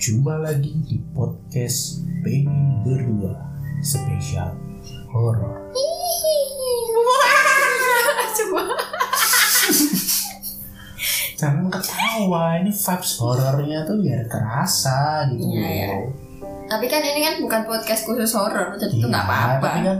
Jumpa 0.00 0.40
lagi 0.40 0.72
di 0.80 0.96
podcast 1.12 2.00
Pengen 2.24 2.80
Berdua 2.80 3.36
Spesial 3.84 4.56
Horor 5.12 5.68
Coba. 8.30 8.62
Jangan 11.36 11.66
ketawa, 11.68 12.44
ini 12.56 12.68
vibes 12.70 13.12
horornya 13.16 13.84
tuh 13.84 13.96
biar 13.98 14.24
kerasa 14.24 15.24
gitu 15.28 15.40
Iya, 15.50 15.88
loh. 15.88 16.12
Tapi 16.64 16.84
kan 16.86 17.00
ini 17.00 17.20
kan 17.20 17.34
bukan 17.40 17.60
podcast 17.66 18.04
khusus 18.04 18.32
horor, 18.32 18.76
jadi 18.76 18.92
itu 18.92 19.04
nggak 19.04 19.24
Iya, 19.24 19.28
apa-apa. 19.28 19.64
Tapi 19.66 19.80
kan 19.82 19.98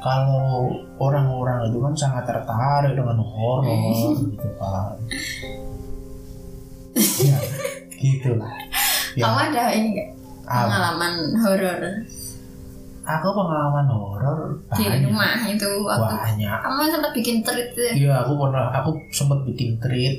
kalau 0.00 0.72
orang-orang 0.96 1.68
itu 1.68 1.78
kan 1.78 1.92
sangat 1.94 2.24
tertarik 2.26 2.92
dengan 2.96 3.20
horor 3.20 3.64
gitu 4.24 4.48
kan. 4.56 4.96
ya, 7.20 7.38
gitu 7.94 8.30
lah. 8.36 8.52
Ya, 9.18 9.24
Kamu 9.26 9.38
ada 9.50 9.64
ini 9.74 9.90
apa? 10.46 10.66
pengalaman 10.66 11.12
horor 11.38 11.80
aku 13.00 13.28
pengalaman 13.34 13.86
horor 13.90 14.38
di 14.76 14.84
rumah 15.02 15.34
itu 15.48 15.68
waktu 15.82 16.14
Banyak. 16.14 16.58
kamu 16.62 16.80
sempat 16.94 17.10
bikin 17.16 17.36
tweet 17.42 17.68
tuh. 17.74 17.90
Iya, 17.96 18.14
aku 18.22 18.32
pernah 18.38 18.70
aku 18.70 18.90
sempat 19.10 19.38
bikin 19.48 19.80
tweet 19.82 20.16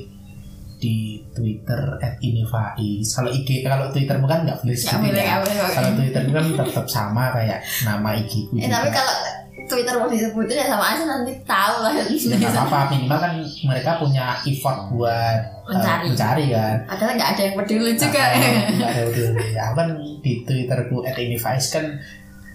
di 0.82 1.22
Twitter 1.30 1.78
@inifaiz. 2.18 3.06
Kalau 3.06 3.30
IG 3.30 3.62
kalau 3.62 3.86
Twitter 3.94 4.18
kan 4.18 4.42
nggak 4.42 4.58
boleh 4.60 4.74
boleh, 4.98 5.22
ya. 5.22 5.66
Kalau. 5.70 5.90
Twitter 5.94 6.22
kan 6.26 6.44
tetap 6.58 6.86
sama 6.90 7.24
kayak 7.30 7.62
nama 7.86 8.08
IG. 8.18 8.50
Eh 8.58 8.66
tapi 8.66 8.90
kalau 8.90 9.14
Twitter 9.52 9.94
mau 9.94 10.08
disebutin 10.08 10.56
ya 10.58 10.66
sama 10.68 10.84
aja 10.96 11.04
nanti 11.04 11.32
tahu 11.44 11.74
lah. 11.84 11.92
ya 11.92 12.04
nggak 12.08 12.56
apa-apa 12.56 12.96
minimal 12.96 13.18
kan 13.20 13.32
mereka 13.68 13.90
punya 14.00 14.26
effort 14.48 14.78
buat 14.90 15.38
uh, 15.68 15.76
Mencari. 15.76 16.04
mencari 16.08 16.44
kan. 16.50 16.76
Padahal 16.88 17.12
nggak 17.14 17.30
ada 17.36 17.42
yang 17.44 17.54
peduli 17.60 17.92
juga. 17.94 18.22
Nah, 18.32 18.64
nggak 18.72 18.90
ada 18.90 19.02
peduli. 19.12 19.46
Aku 19.54 19.74
kan 19.76 19.88
di 20.24 20.32
Twitterku 20.42 20.96
@inifaiz 21.04 21.66
kan 21.68 21.86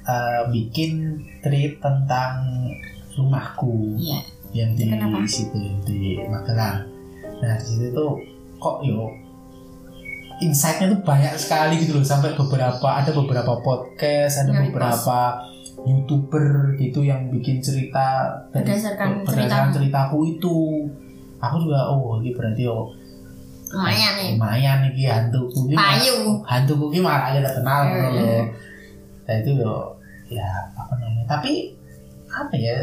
uh, 0.03 0.41
bikin 0.49 1.21
tweet 1.41 1.77
tentang 1.79 2.33
rumahku. 3.13 3.97
Iya. 3.97 4.19
yang 4.55 4.73
di 4.73 4.89
Kenapa? 4.89 5.21
situ 5.27 5.59
di 5.85 6.17
Magelang. 6.23 6.81
Nah 7.43 7.53
di 7.61 7.65
situ 7.67 7.93
tuh 7.93 8.17
kok 8.57 8.81
yo 8.81 9.11
insightnya 10.39 10.93
tuh 10.93 11.01
banyak 11.01 11.33
sekali 11.37 11.81
gitu 11.81 11.97
loh 11.97 12.05
sampai 12.05 12.33
beberapa 12.33 12.87
ada 12.89 13.09
beberapa 13.13 13.57
podcast 13.59 14.45
ada 14.45 14.53
Yang 14.53 14.69
beberapa 14.71 15.17
youtuber 15.87 16.45
gitu 16.75 16.99
yang 17.01 17.27
bikin 17.27 17.57
cerita 17.57 18.27
dari- 18.49 18.67
Berdasarkan 18.67 19.23
berdasarkan 19.23 19.71
ceritaku 19.71 20.17
itu 20.27 20.55
aku 21.37 21.55
juga 21.59 21.87
oh 21.87 22.17
ini 22.17 22.31
berarti 22.31 22.63
oh 22.65 22.91
Lumayan 23.67 24.13
nih. 24.15 24.29
lumayan 24.33 24.77
nih 24.81 25.07
hantuku 25.07 25.59
Payu. 25.69 26.39
hantuku 26.41 26.85
ini 26.89 26.99
malah 26.99 27.29
aja 27.29 27.39
udah 27.41 27.53
kenal 27.53 27.79
Hmm. 27.81 27.91
gitu 27.93 28.07
loh 28.15 28.43
nah 29.23 29.35
itu 29.35 29.49
yo 29.53 29.73
ya 30.29 30.47
apa 30.71 30.93
namanya 30.97 31.27
tapi 31.29 31.75
apa 32.27 32.53
ya 32.53 32.75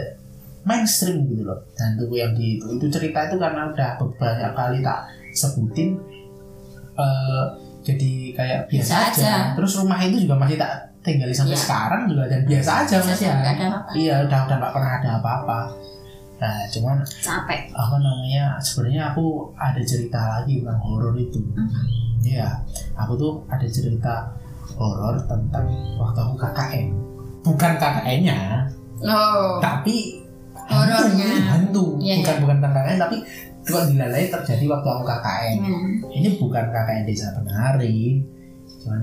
mainstream 0.63 1.25
gitu 1.27 1.41
loh 1.43 1.57
hantuku 1.75 2.15
yang 2.15 2.33
di 2.33 2.57
itu 2.57 2.69
itu 2.71 2.87
cerita 2.91 3.25
itu 3.25 3.37
karena 3.37 3.65
udah 3.67 3.91
banyak 4.13 4.53
kali 4.53 4.79
tak 4.81 5.05
sebutin 5.31 5.97
eh, 6.95 7.45
jadi 7.81 8.13
kayak 8.33 8.61
biasa, 8.67 8.81
Biasa 8.85 8.95
aja. 8.95 9.13
aja. 9.13 9.35
terus 9.53 9.73
rumah 9.75 9.99
itu 9.99 10.17
juga 10.19 10.37
masih 10.37 10.57
tak 10.57 10.94
tinggali 11.05 11.31
sampai 11.31 11.53
Iya. 11.53 11.63
sekarang 11.63 12.03
juga 12.09 12.25
dan 12.27 12.41
biasa 12.43 12.71
aja 12.81 12.97
masih 12.99 13.27
ya. 13.29 13.37
iya 13.93 14.15
udah 14.25 14.39
udah 14.43 14.57
nggak 14.57 14.73
pernah 14.73 14.93
ada 14.97 15.11
apa-apa. 15.21 15.61
Nah 16.35 16.59
cuman 16.67 16.97
Capek. 17.05 17.61
apa 17.71 17.97
namanya 17.97 18.57
sebenarnya 18.59 19.13
aku 19.13 19.25
ada 19.55 19.81
cerita 19.81 20.19
lagi 20.35 20.59
tentang 20.59 20.81
horor 20.81 21.15
itu. 21.15 21.39
Iya, 22.21 22.49
aku 22.95 23.13
tuh 23.15 23.33
ada 23.47 23.67
cerita 23.67 24.33
horor 24.75 25.21
tentang 25.23 25.69
waktu 25.95 26.19
aku 26.19 26.35
KKN 26.35 26.87
bukan 27.43 27.73
KKN-nya 27.77 28.65
Oh. 28.99 29.61
tapi 29.61 30.25
Horornya. 30.57 31.29
hantu 31.47 32.01
Iya, 32.01 32.25
bukan 32.25 32.37
bukan 32.41 32.57
tentang 32.59 32.73
KKN 32.75 32.99
tapi 32.99 33.17
kalau 33.63 33.85
dilalai 33.87 34.25
terjadi 34.27 34.65
waktu 34.67 34.89
aku 34.91 35.03
KKN 35.05 35.57
Hmm. 35.61 35.93
ini 36.11 36.29
bukan 36.35 36.65
KKN 36.67 37.05
desa 37.05 37.29
penari. 37.31 38.25
Cuman 38.75 39.01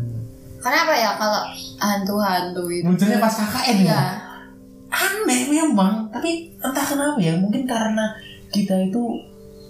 Kenapa 0.61 0.93
ya 0.93 1.17
kalau 1.17 1.41
hantu-hantu 1.77 2.63
itu? 2.69 2.85
munculnya 2.85 3.17
pas 3.17 3.33
KKN 3.33 3.77
ya 3.81 3.81
Iya. 3.81 4.01
aneh 4.91 5.41
memang 5.47 6.11
tapi 6.11 6.51
entah 6.59 6.83
kenapa 6.83 7.17
ya 7.17 7.33
mungkin 7.39 7.63
karena 7.63 8.11
kita 8.47 8.75
itu 8.85 9.01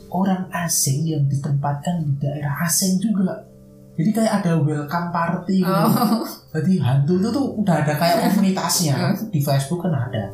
orang 0.09 0.49
asing 0.51 1.05
yang 1.05 1.23
ditempatkan 1.29 2.01
di 2.01 2.11
daerah 2.17 2.65
asing 2.65 2.97
juga 2.97 3.45
jadi 3.93 4.09
kayak 4.11 4.33
ada 4.41 4.51
welcome 4.57 5.13
party 5.13 5.61
gitu. 5.61 5.69
Oh. 5.69 6.25
Jadi 6.51 6.79
hantu 6.79 7.21
itu 7.21 7.27
tuh 7.29 7.45
udah 7.53 7.75
ada 7.85 7.93
kayak 7.93 8.17
komunitasnya 8.25 8.95
di 9.29 9.39
Facebook 9.39 9.85
kan 9.85 9.93
ada 9.93 10.31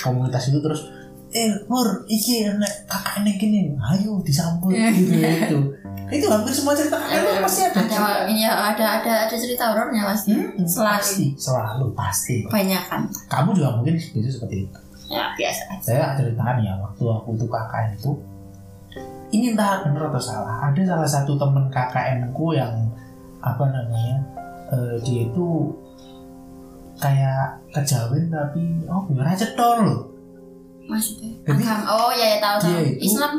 komunitas 0.00 0.48
itu 0.48 0.58
terus 0.58 0.88
eh 1.34 1.50
mur 1.66 2.06
iki 2.06 2.46
nek 2.46 2.86
kakak 2.86 3.26
nek 3.26 3.34
gini 3.36 3.74
ayo 3.74 4.22
disambut 4.22 4.70
gitu 4.94 5.18
itu 5.18 5.58
itu 6.14 6.26
hampir 6.30 6.54
semua 6.54 6.72
cerita 6.72 6.94
kakak 6.94 7.18
itu 7.18 7.30
pasti 7.42 7.60
ada 7.66 7.80
ada 7.82 8.06
ini 8.30 8.46
ya, 8.46 8.52
ada 8.54 8.86
ada 9.02 9.12
ada 9.26 9.34
cerita 9.34 9.74
horornya 9.74 10.04
pasti. 10.06 10.30
Hmm, 10.30 10.62
Selalu. 10.62 10.94
pasti 10.94 11.26
selalu 11.34 11.86
pasti 11.92 12.36
Kebanyakan. 12.46 13.00
kamu 13.26 13.50
juga 13.52 13.68
mungkin 13.74 13.94
biasa 13.98 14.30
seperti 14.30 14.56
itu 14.64 14.78
Ya 15.04 15.24
biasa 15.36 15.62
saya 15.82 16.16
ceritaan 16.16 16.62
ya 16.62 16.72
waktu 16.80 17.02
aku 17.04 17.34
tuh 17.36 17.48
KKN 17.50 17.90
itu 17.98 18.12
ini 19.34 19.50
entah 19.52 19.82
benar 19.82 20.08
atau 20.08 20.22
salah 20.22 20.70
ada 20.70 20.80
salah 20.80 21.08
satu 21.10 21.34
temen 21.34 21.66
KKN 21.68 22.30
ku 22.30 22.54
yang 22.54 22.72
apa 23.42 23.66
namanya 23.68 24.22
eh, 24.70 24.96
dia 25.02 25.26
itu 25.26 25.74
kayak 26.94 27.58
kejawen 27.74 28.30
tapi 28.30 28.86
oh 28.86 29.02
bukan 29.10 29.26
aja 29.26 29.46
loh 29.82 30.13
Maksudnya. 30.84 31.32
Jadi, 31.42 31.62
Agam. 31.62 31.80
Oh 31.86 32.10
ya 32.10 32.26
ya 32.26 32.38
tahu 32.38 32.56
tahu. 32.60 32.80
Islam. 32.98 33.32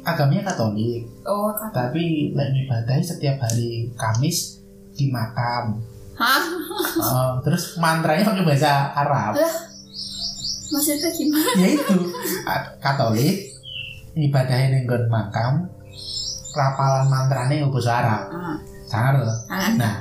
agamanya 0.00 0.40
Katolik 0.42 1.04
Oh 1.22 1.52
kan. 1.52 1.68
tapi 1.68 2.32
ibadahnya 2.32 3.04
setiap 3.04 3.36
hari 3.38 3.92
Kamis 3.92 4.56
di 4.90 5.12
makam 5.12 5.84
Hah? 6.16 6.40
Eh, 6.96 7.32
terus 7.42 7.76
mantranya 7.76 8.24
pakai 8.24 8.40
bahasa 8.42 8.88
Arab 8.90 9.36
Maksudnya 10.66 11.10
gimana? 11.10 11.50
ya 11.56 11.68
itu 11.70 11.96
Katolik 12.78 13.52
ibadahnya 14.14 14.80
nenggon 14.80 15.04
makam 15.06 15.68
rapalan 16.50 17.04
mantranya 17.06 17.68
bahasa 17.68 17.92
Arab 17.94 18.22
Ah, 18.30 18.56
sangat 18.84 19.12
loh 19.20 19.38
Tangan. 19.44 19.72
nah 19.76 19.94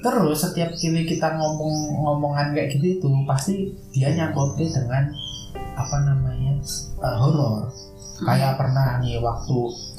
terus 0.00 0.40
setiap 0.40 0.72
kali 0.72 1.04
kita 1.04 1.36
ngomong 1.36 1.74
ngomongan 1.96 2.50
kayak 2.50 2.72
gitu 2.72 2.96
itu 2.96 3.08
pasti 3.24 3.54
dia 3.92 4.08
nyangkutnya 4.10 4.64
dengan 4.72 5.04
apa 5.78 5.96
namanya 6.02 6.52
eh, 6.98 7.16
horor 7.16 7.70
kayak 8.20 8.54
pernah 8.54 8.98
nih 8.98 9.16
waktu 9.18 9.58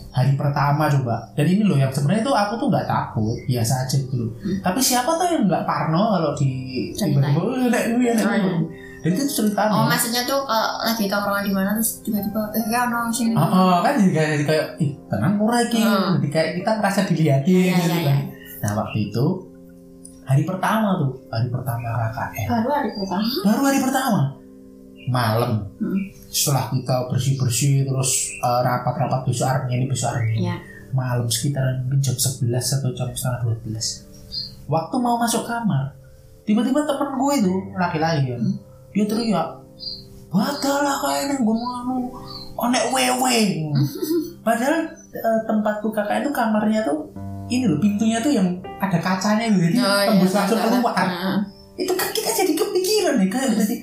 hari 0.09 0.33
pertama 0.33 0.89
coba 0.89 1.21
dan 1.31 1.45
ini 1.45 1.61
loh 1.61 1.75
yang 1.75 1.87
sebenarnya 1.87 2.19
tuh 2.21 2.33
aku 2.33 2.53
tuh 2.57 2.67
nggak 2.67 2.83
takut 2.83 3.37
biasa 3.45 3.73
aja 3.79 3.95
gitu 3.97 4.25
Hmm. 4.35 4.59
tapi 4.59 4.79
siapa 4.79 5.07
tuh 5.07 5.27
yang 5.29 5.43
nggak 5.45 5.63
parno 5.63 6.03
kalau 6.11 6.31
di 6.33 6.49
tiba-tiba 6.91 7.23
"Eh, 7.23 7.35
Oh, 7.37 7.55
gue." 7.55 8.03
iya. 8.03 8.13
dan 8.99 9.09
itu 9.09 9.23
ceritanya 9.23 9.71
Oh 9.71 9.87
maksudnya 9.87 10.25
tuh 10.25 10.43
kalau 10.43 10.83
lagi 10.83 11.05
tongkrongan 11.05 11.45
di 11.45 11.53
mana 11.53 11.69
terus 11.71 12.01
tiba-tiba 12.01 12.41
eh 12.51 12.65
ya 12.67 12.81
no 12.85 13.07
sini. 13.09 13.31
Oh, 13.31 13.47
oh, 13.47 13.75
kan 13.79 13.95
jadi 13.95 14.11
kayak, 14.11 14.29
jadi 14.33 14.43
kayak 14.45 14.65
ih 14.77 14.91
tenang 15.07 15.33
murah 15.35 15.61
iki 15.61 15.79
Hmm. 15.79 16.19
jadi 16.19 16.27
kayak 16.29 16.49
kita 16.57 16.71
merasa 16.75 16.99
dilihatin 17.03 17.47
Iya, 17.47 17.75
gitu 17.77 17.87
iya, 17.87 18.03
kan 18.03 18.17
iya. 18.19 18.25
nah 18.59 18.71
waktu 18.75 18.97
itu 19.05 19.25
hari 20.21 20.43
pertama 20.43 20.89
tuh 20.97 21.11
hari 21.27 21.47
pertama 21.47 21.87
KKN 22.09 22.47
Baru 22.51 22.69
hari 22.71 22.89
pertama. 22.91 23.23
baru 23.41 23.61
hari 23.63 23.79
pertama 23.79 24.19
malam 25.09 25.65
Hmm. 25.75 25.97
setelah 26.27 26.69
kita 26.69 26.95
bersih 27.07 27.33
bersih 27.35 27.73
terus 27.83 28.11
eh, 28.35 28.59
rapat-rapat 28.61 29.25
besok 29.25 29.47
hari 29.47 29.75
ini 29.75 29.85
besok 29.85 30.13
hari 30.13 30.25
ini 30.31 30.45
Iya. 30.45 30.55
malam 30.91 31.25
sekitar 31.25 31.81
mungkin 31.81 31.99
jam 31.99 32.13
11 32.13 32.45
atau 32.75 32.89
jam 32.91 33.09
setengah 33.09 33.41
12 33.65 34.05
waktu 34.65 34.95
mau 34.97 35.17
masuk 35.17 35.43
kamar 35.43 35.93
tiba-tiba 36.43 36.81
temen 36.83 37.09
gue 37.15 37.33
itu 37.37 37.53
laki-laki 37.73 38.21
kan 38.27 38.39
Hmm. 38.39 38.55
dia 38.91 39.05
teriak 39.05 39.47
batal 40.29 40.77
lah 40.79 40.97
kayak 40.99 41.23
neng 41.27 41.41
gue 41.41 41.55
mau 41.57 41.99
onek 42.59 42.83
wewe 42.89 43.37
padahal 44.45 44.77
eh, 45.09 45.39
tempatku 45.43 45.89
kakak 45.89 46.21
itu 46.21 46.29
kamarnya 46.29 46.81
tuh 46.83 47.09
ini 47.47 47.65
loh 47.65 47.77
pintunya 47.77 48.17
tuh 48.19 48.29
yang 48.29 48.45
ada 48.77 48.97
kacanya 48.97 49.49
gitu 49.49 49.73
jadi 49.73 49.77
Oh, 49.79 50.01
tembus 50.05 50.29
iya, 50.29 50.37
langsung 50.37 50.59
iya. 50.59 50.65
keluar 50.69 51.07
itu 51.75 51.93
kan 51.95 52.09
kita 52.11 52.29
jadi 52.35 52.53
kepikiran 52.53 53.15
nih 53.17 53.27
kayak 53.27 53.49
jadi 53.57 53.75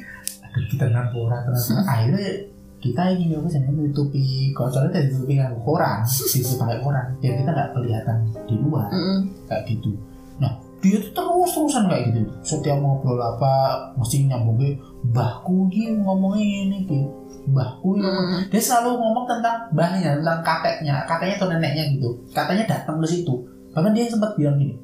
kita 0.70 0.84
ngampura 0.88 1.36
terus. 1.44 1.72
Akhirnya 1.84 2.28
kita 2.76 3.02
ingin 3.12 3.40
apa 3.40 3.48
sih 3.48 3.60
nutupi 3.66 4.24
kotornya 4.52 4.92
dari 4.92 5.08
tutupi 5.10 5.34
dengan 5.34 5.56
koran 5.64 6.04
sisi 6.06 6.44
pakai 6.54 6.78
koran 6.84 7.16
biar 7.18 7.34
kita 7.40 7.50
nggak 7.50 7.70
kelihatan 7.72 8.16
di 8.46 8.54
luar 8.60 8.86
Heeh. 8.92 9.18
kayak 9.48 9.62
gitu. 9.68 9.90
Nah 10.38 10.52
dia 10.78 11.00
tuh 11.00 11.10
terus 11.10 11.50
terusan 11.56 11.88
kayak 11.88 12.12
gitu. 12.12 12.20
Setiap 12.44 12.78
ngobrol 12.78 13.16
apa 13.18 13.52
mesti 13.96 14.28
nyambung 14.28 14.60
ke 14.60 14.76
mbahku 15.08 15.66
gitu 15.72 15.96
ngomongnya 15.98 16.44
ini 16.44 16.76
gitu 16.84 17.10
mbahku 17.46 17.96
yang 17.96 18.10
Hmm. 18.12 18.42
dia 18.50 18.60
selalu 18.60 18.98
ngomong 18.98 19.24
tentang 19.24 19.56
mbahnya 19.72 20.20
tentang 20.20 20.40
kakeknya. 20.44 20.94
Kakeknya 21.08 21.34
atau 21.40 21.48
neneknya 21.48 21.84
gitu. 21.96 22.08
Katanya 22.30 22.64
datang 22.68 23.00
ke 23.00 23.06
situ. 23.08 23.34
Bahkan 23.72 23.92
dia 23.96 24.06
sempat 24.06 24.36
bilang 24.36 24.60
gini 24.60 24.76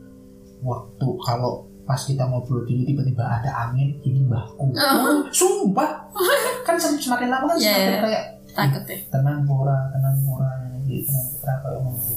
waktu 0.63 1.07
kalau 1.27 1.67
pas 1.83 1.99
kita 1.99 2.23
ngobrol 2.23 2.63
gini 2.63 2.83
tiba-tiba 2.85 3.21
ada 3.21 3.51
angin 3.65 3.99
ini 4.01 4.23
mbahku 4.23 4.71
Oh. 4.73 5.27
sumpah 5.35 6.09
kan 6.63 6.77
sem- 6.77 6.97
semakin 6.97 7.29
lama 7.29 7.47
kan 7.49 7.57
Iya, 7.57 7.67
semakin 7.67 7.89
iya. 7.89 8.01
kayak 8.01 8.25
takut 8.49 8.83
deh 8.85 9.01
tenang 9.09 9.43
pura 9.43 9.91
tenang 9.91 10.17
pura 10.23 10.49
gitu 10.85 11.09
tenang 11.09 11.27
pura 11.33 11.53
kayak 11.59 11.79
ngomong 11.79 11.97
gitu. 11.99 12.15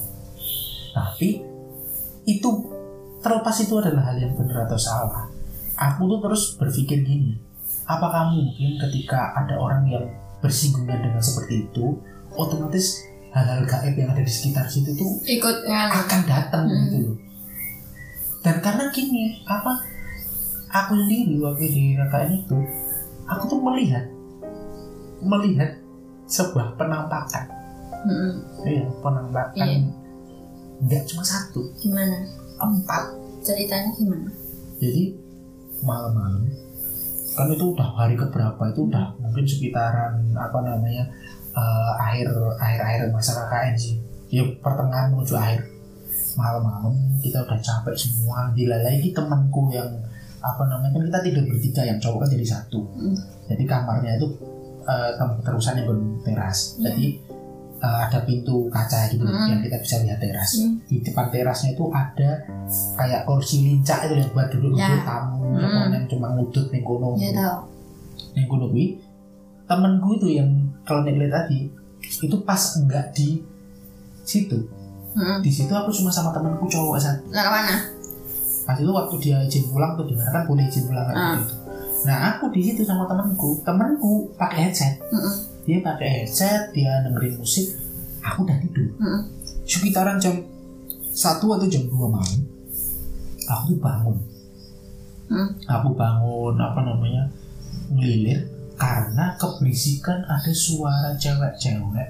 tapi 0.91 1.29
itu 2.23 2.49
terlepas 3.19 3.55
itu 3.57 3.73
adalah 3.75 4.03
hal 4.05 4.17
yang 4.17 4.33
benar 4.33 4.65
atau 4.65 4.77
salah 4.77 5.25
aku 5.75 6.05
tuh 6.07 6.19
terus 6.21 6.43
berpikir 6.55 7.01
gini 7.01 7.35
apakah 7.85 8.29
mungkin 8.29 8.77
ketika 8.79 9.33
ada 9.35 9.55
orang 9.55 9.85
yang 9.85 10.05
bersinggungan 10.39 10.99
dengan 10.99 11.19
seperti 11.19 11.65
itu 11.65 11.97
otomatis 12.31 13.01
hal-hal 13.31 13.63
gaib 13.63 13.95
yang 13.95 14.09
ada 14.09 14.21
di 14.21 14.29
sekitar 14.29 14.65
situ 14.65 14.93
tuh 14.93 15.19
ikut 15.21 15.55
akan 15.65 16.21
datang 16.23 16.63
Hmm. 16.65 16.77
gitu 16.85 16.97
loh 17.03 17.15
dan 18.45 18.61
karena 18.61 18.93
gini 18.93 19.41
apa 19.49 19.73
aku 20.69 20.93
sendiri 20.93 21.41
waktu 21.41 21.65
di 21.65 21.97
KKN 21.97 22.45
itu 22.45 22.57
aku 23.25 23.43
tuh 23.49 23.57
melihat 23.57 24.05
melihat 25.25 25.81
sebuah 26.29 26.77
penampakan. 26.77 27.49
Hmm. 28.05 28.37
iya 28.61 28.85
penampakan. 29.01 29.65
Iya. 29.65 29.89
nggak 30.85 31.03
cuma 31.09 31.25
satu 31.25 31.73
gimana? 31.81 32.21
empat. 32.61 33.17
Ceritanya 33.41 33.89
gimana? 33.97 34.29
Jadi 34.77 35.17
malam-malam 35.81 36.45
kan 37.35 37.51
itu 37.51 37.65
udah 37.73 37.89
hari 37.97 38.15
keberapa 38.15 38.61
itu 38.69 38.87
udah 38.87 39.11
mungkin 39.19 39.43
sekitaran 39.43 40.21
apa 40.37 40.57
namanya 40.61 41.03
eh, 41.49 41.91
akhir 41.97 42.29
akhir 42.61 42.79
akhir 42.85 43.01
masa 43.09 43.41
KKN 43.41 43.73
sih. 43.73 43.97
Ya 44.29 44.45
pertengahan 44.61 45.17
menuju 45.17 45.33
akhir 45.33 45.74
malam-malam 46.35 46.93
kita 47.19 47.41
udah 47.41 47.59
capek 47.59 47.95
semua 47.95 48.51
dilalai 48.51 48.99
lagi 48.99 49.09
temanku 49.11 49.71
yang 49.71 49.87
apa 50.39 50.61
namanya 50.69 50.93
kan 50.93 51.03
kita 51.09 51.19
tidur 51.25 51.43
bertiga 51.47 51.81
yang 51.83 51.97
cowok 51.97 52.19
kan 52.21 52.29
jadi 52.35 52.45
satu 52.45 52.79
Hmm. 52.93 53.15
jadi 53.47 53.63
kamarnya 53.65 54.11
itu 54.17 54.27
tem- 55.17 55.41
terusan 55.41 55.73
yang 55.79 55.87
gon 55.89 56.01
teras 56.21 56.77
Iya. 56.77 56.83
jadi 56.91 57.05
eh, 57.75 57.99
ada 58.07 58.19
pintu 58.23 58.65
kaca 58.69 59.09
gitu 59.11 59.21
Hmm. 59.21 59.49
yang 59.51 59.61
kita 59.61 59.77
bisa 59.81 59.95
lihat 60.01 60.17
teras 60.17 60.51
Hmm. 60.57 60.77
di 60.85 61.01
depan 61.01 61.27
terasnya 61.29 61.73
itu 61.73 61.83
ada 61.89 62.29
kayak 62.95 63.21
kursi 63.25 63.57
lincah 63.63 63.99
itu 64.05 64.13
yang 64.15 64.29
buat 64.31 64.47
duduk 64.49 64.73
duduk 64.73 65.01
tamu 65.01 65.39
Hmm. 65.55 65.91
yang 65.91 66.05
cuma 66.05 66.27
ngudut 66.33 66.69
ning 66.69 66.83
kono 66.83 67.17
ya 67.17 67.31
ning 68.33 68.45
kono 68.45 68.69
kuwi 68.69 69.01
temenku 69.65 70.09
itu 70.13 70.27
yang 70.37 70.49
kalau 70.85 71.01
lihat 71.01 71.31
tadi 71.33 71.67
itu 72.05 72.37
pas 72.45 72.61
enggak 72.77 73.09
di 73.17 73.41
situ 74.21 74.61
Hmm. 75.15 75.39
di 75.39 75.47
situ 75.47 75.71
aku 75.71 75.87
cuma 75.89 76.11
sama 76.11 76.29
temenku 76.29 76.67
cowok 76.67 76.99
saat 76.99 77.17
lah 77.31 77.43
ke 77.43 77.51
mana 77.51 77.75
pas 78.65 78.75
itu 78.75 78.89
waktu 78.89 79.15
dia 79.17 79.37
izin 79.41 79.63
pulang 79.69 79.95
tuh 79.95 80.03
di 80.03 80.11
mana 80.11 80.27
kan 80.29 80.43
boleh 80.43 80.65
izin 80.65 80.83
pulang 80.85 81.05
kayak 81.05 81.15
Ah. 81.15 81.33
gitu 81.39 81.55
nah 82.03 82.17
aku 82.33 82.51
di 82.51 82.61
situ 82.61 82.81
sama 82.83 83.07
temenku 83.07 83.63
temenku 83.63 84.11
pakai 84.35 84.67
headset 84.67 84.99
Hmm. 85.07 85.33
dia 85.63 85.79
pakai 85.79 86.07
headset 86.21 86.69
dia 86.69 86.99
dengerin 87.01 87.39
musik 87.39 87.71
aku 88.19 88.43
udah 88.43 88.57
tidur 88.59 88.91
Hmm. 88.97 89.21
sekitaran 89.63 90.19
jam 90.19 90.35
satu 91.09 91.47
atau 91.49 91.65
jam 91.65 91.87
2 91.87 91.95
malam 92.05 92.39
aku 93.45 93.63
tuh 93.71 93.79
bangun 93.79 94.17
Hmm. 95.25 95.49
aku 95.63 95.87
bangun 95.93 96.53
apa 96.53 96.79
namanya 96.81 97.23
ngelilir 97.87 98.45
karena 98.75 99.33
keberisikan 99.39 100.19
ada 100.21 100.51
suara 100.51 101.15
cewek-cewek 101.15 102.09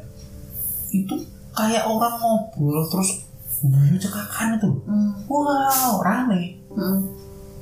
itu 0.90 1.16
kayak 1.56 1.84
orang 1.84 2.16
ngobrol 2.16 2.84
terus 2.86 3.24
bunyi 3.58 3.96
cekakan 3.96 4.56
itu 4.56 4.70
Hmm. 4.84 5.12
wow 5.26 6.00
rame 6.00 6.60
Hmm. 6.70 7.00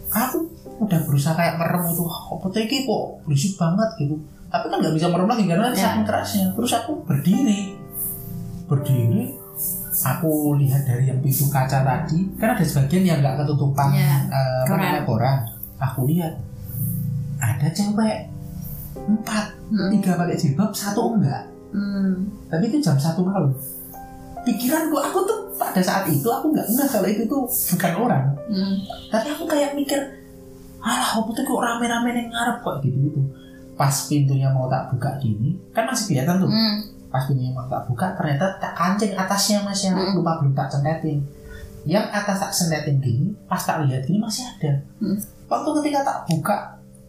aku 0.09 0.49
udah 0.75 0.99
berusaha 1.01 1.31
kayak 1.31 1.55
merem 1.55 1.85
itu 1.87 2.01
"Wah, 2.01 2.33
apa 2.33 2.45
tuh 2.47 2.59
ini 2.59 2.83
kok 2.83 3.03
berisik 3.23 3.53
banget 3.55 3.89
gitu 3.97 4.15
tapi 4.47 4.65
kan 4.67 4.77
nggak 4.77 4.93
bisa 4.93 5.07
merem 5.07 5.25
lagi 5.27 5.45
karena 5.45 5.69
Ya. 5.69 5.77
saking 5.87 6.03
kerasnya 6.03 6.45
terus 6.51 6.71
aku 6.71 6.91
berdiri 7.03 7.77
berdiri 8.65 9.37
aku 9.95 10.31
lihat 10.57 10.83
dari 10.83 11.07
yang 11.07 11.19
pintu 11.19 11.45
kaca 11.47 11.79
tadi 11.79 12.25
kan 12.35 12.57
ada 12.57 12.63
sebagian 12.63 13.03
yang 13.03 13.17
nggak 13.19 13.37
ketutupan 13.39 13.93
Ya, 13.93 14.25
apa 14.25 14.67
koran. 14.67 15.05
koran 15.05 15.37
aku 15.77 15.99
lihat 16.07 16.33
ada 17.37 17.67
cewek 17.69 18.27
empat 18.95 19.45
Hmm. 19.69 19.89
tiga 19.91 20.13
pakai 20.15 20.35
jilbab 20.35 20.69
satu 20.69 21.13
enggak 21.13 21.43
Hmm. 21.69 22.29
tapi 22.45 22.67
itu 22.67 22.77
jam 22.79 22.93
satu 22.95 23.21
malam 23.21 23.49
pikiranku 24.43 24.95
aku 24.95 25.19
tuh 25.23 25.39
pada 25.53 25.79
saat 25.79 26.05
itu 26.05 26.25
aku 26.25 26.51
nggak 26.51 26.67
nggak 26.67 26.87
kalau 26.89 27.07
itu 27.07 27.23
tuh 27.23 27.43
bukan 27.45 27.93
orang 27.97 28.25
Hmm. 28.43 28.75
tapi 29.07 29.27
aku 29.29 29.43
kayak 29.45 29.71
mikir 29.73 29.97
alah 30.77 31.15
apa 31.15 31.29
tuh 31.29 31.41
kok 31.41 31.57
rame-rame 31.57 32.11
yang 32.11 32.27
ngarep 32.27 32.59
kok 32.59 32.75
gitu 32.81 32.97
gitu 33.01 33.21
pas 33.73 33.89
pintunya 34.05 34.47
mau 34.47 34.67
tak 34.67 34.91
buka 34.91 35.15
gini 35.17 35.55
kan 35.71 35.87
masih 35.87 36.11
kelihatan 36.11 36.37
tuh 36.37 36.49
Hmm. 36.49 36.75
pas 37.07 37.23
pintunya 37.23 37.49
mau 37.49 37.65
tak 37.65 37.87
buka 37.87 38.11
ternyata 38.13 38.59
tak 38.59 38.73
kancing 38.73 39.13
atasnya 39.13 39.57
mas 39.61 39.79
yang 39.79 39.95
Hmm. 39.95 40.13
lupa 40.13 40.37
belum 40.37 40.53
tak 40.53 40.67
centetin 40.69 41.23
yang 41.83 42.03
atas 42.05 42.37
tak 42.37 42.51
centetin 42.51 42.99
gini 42.99 43.27
pas 43.45 43.59
tak 43.59 43.83
lihat 43.83 44.03
gini 44.03 44.19
masih 44.19 44.43
ada 44.45 44.83
Hmm. 44.99 45.15
waktu 45.47 45.69
ketika 45.79 45.99
tak 46.03 46.17
buka 46.27 46.57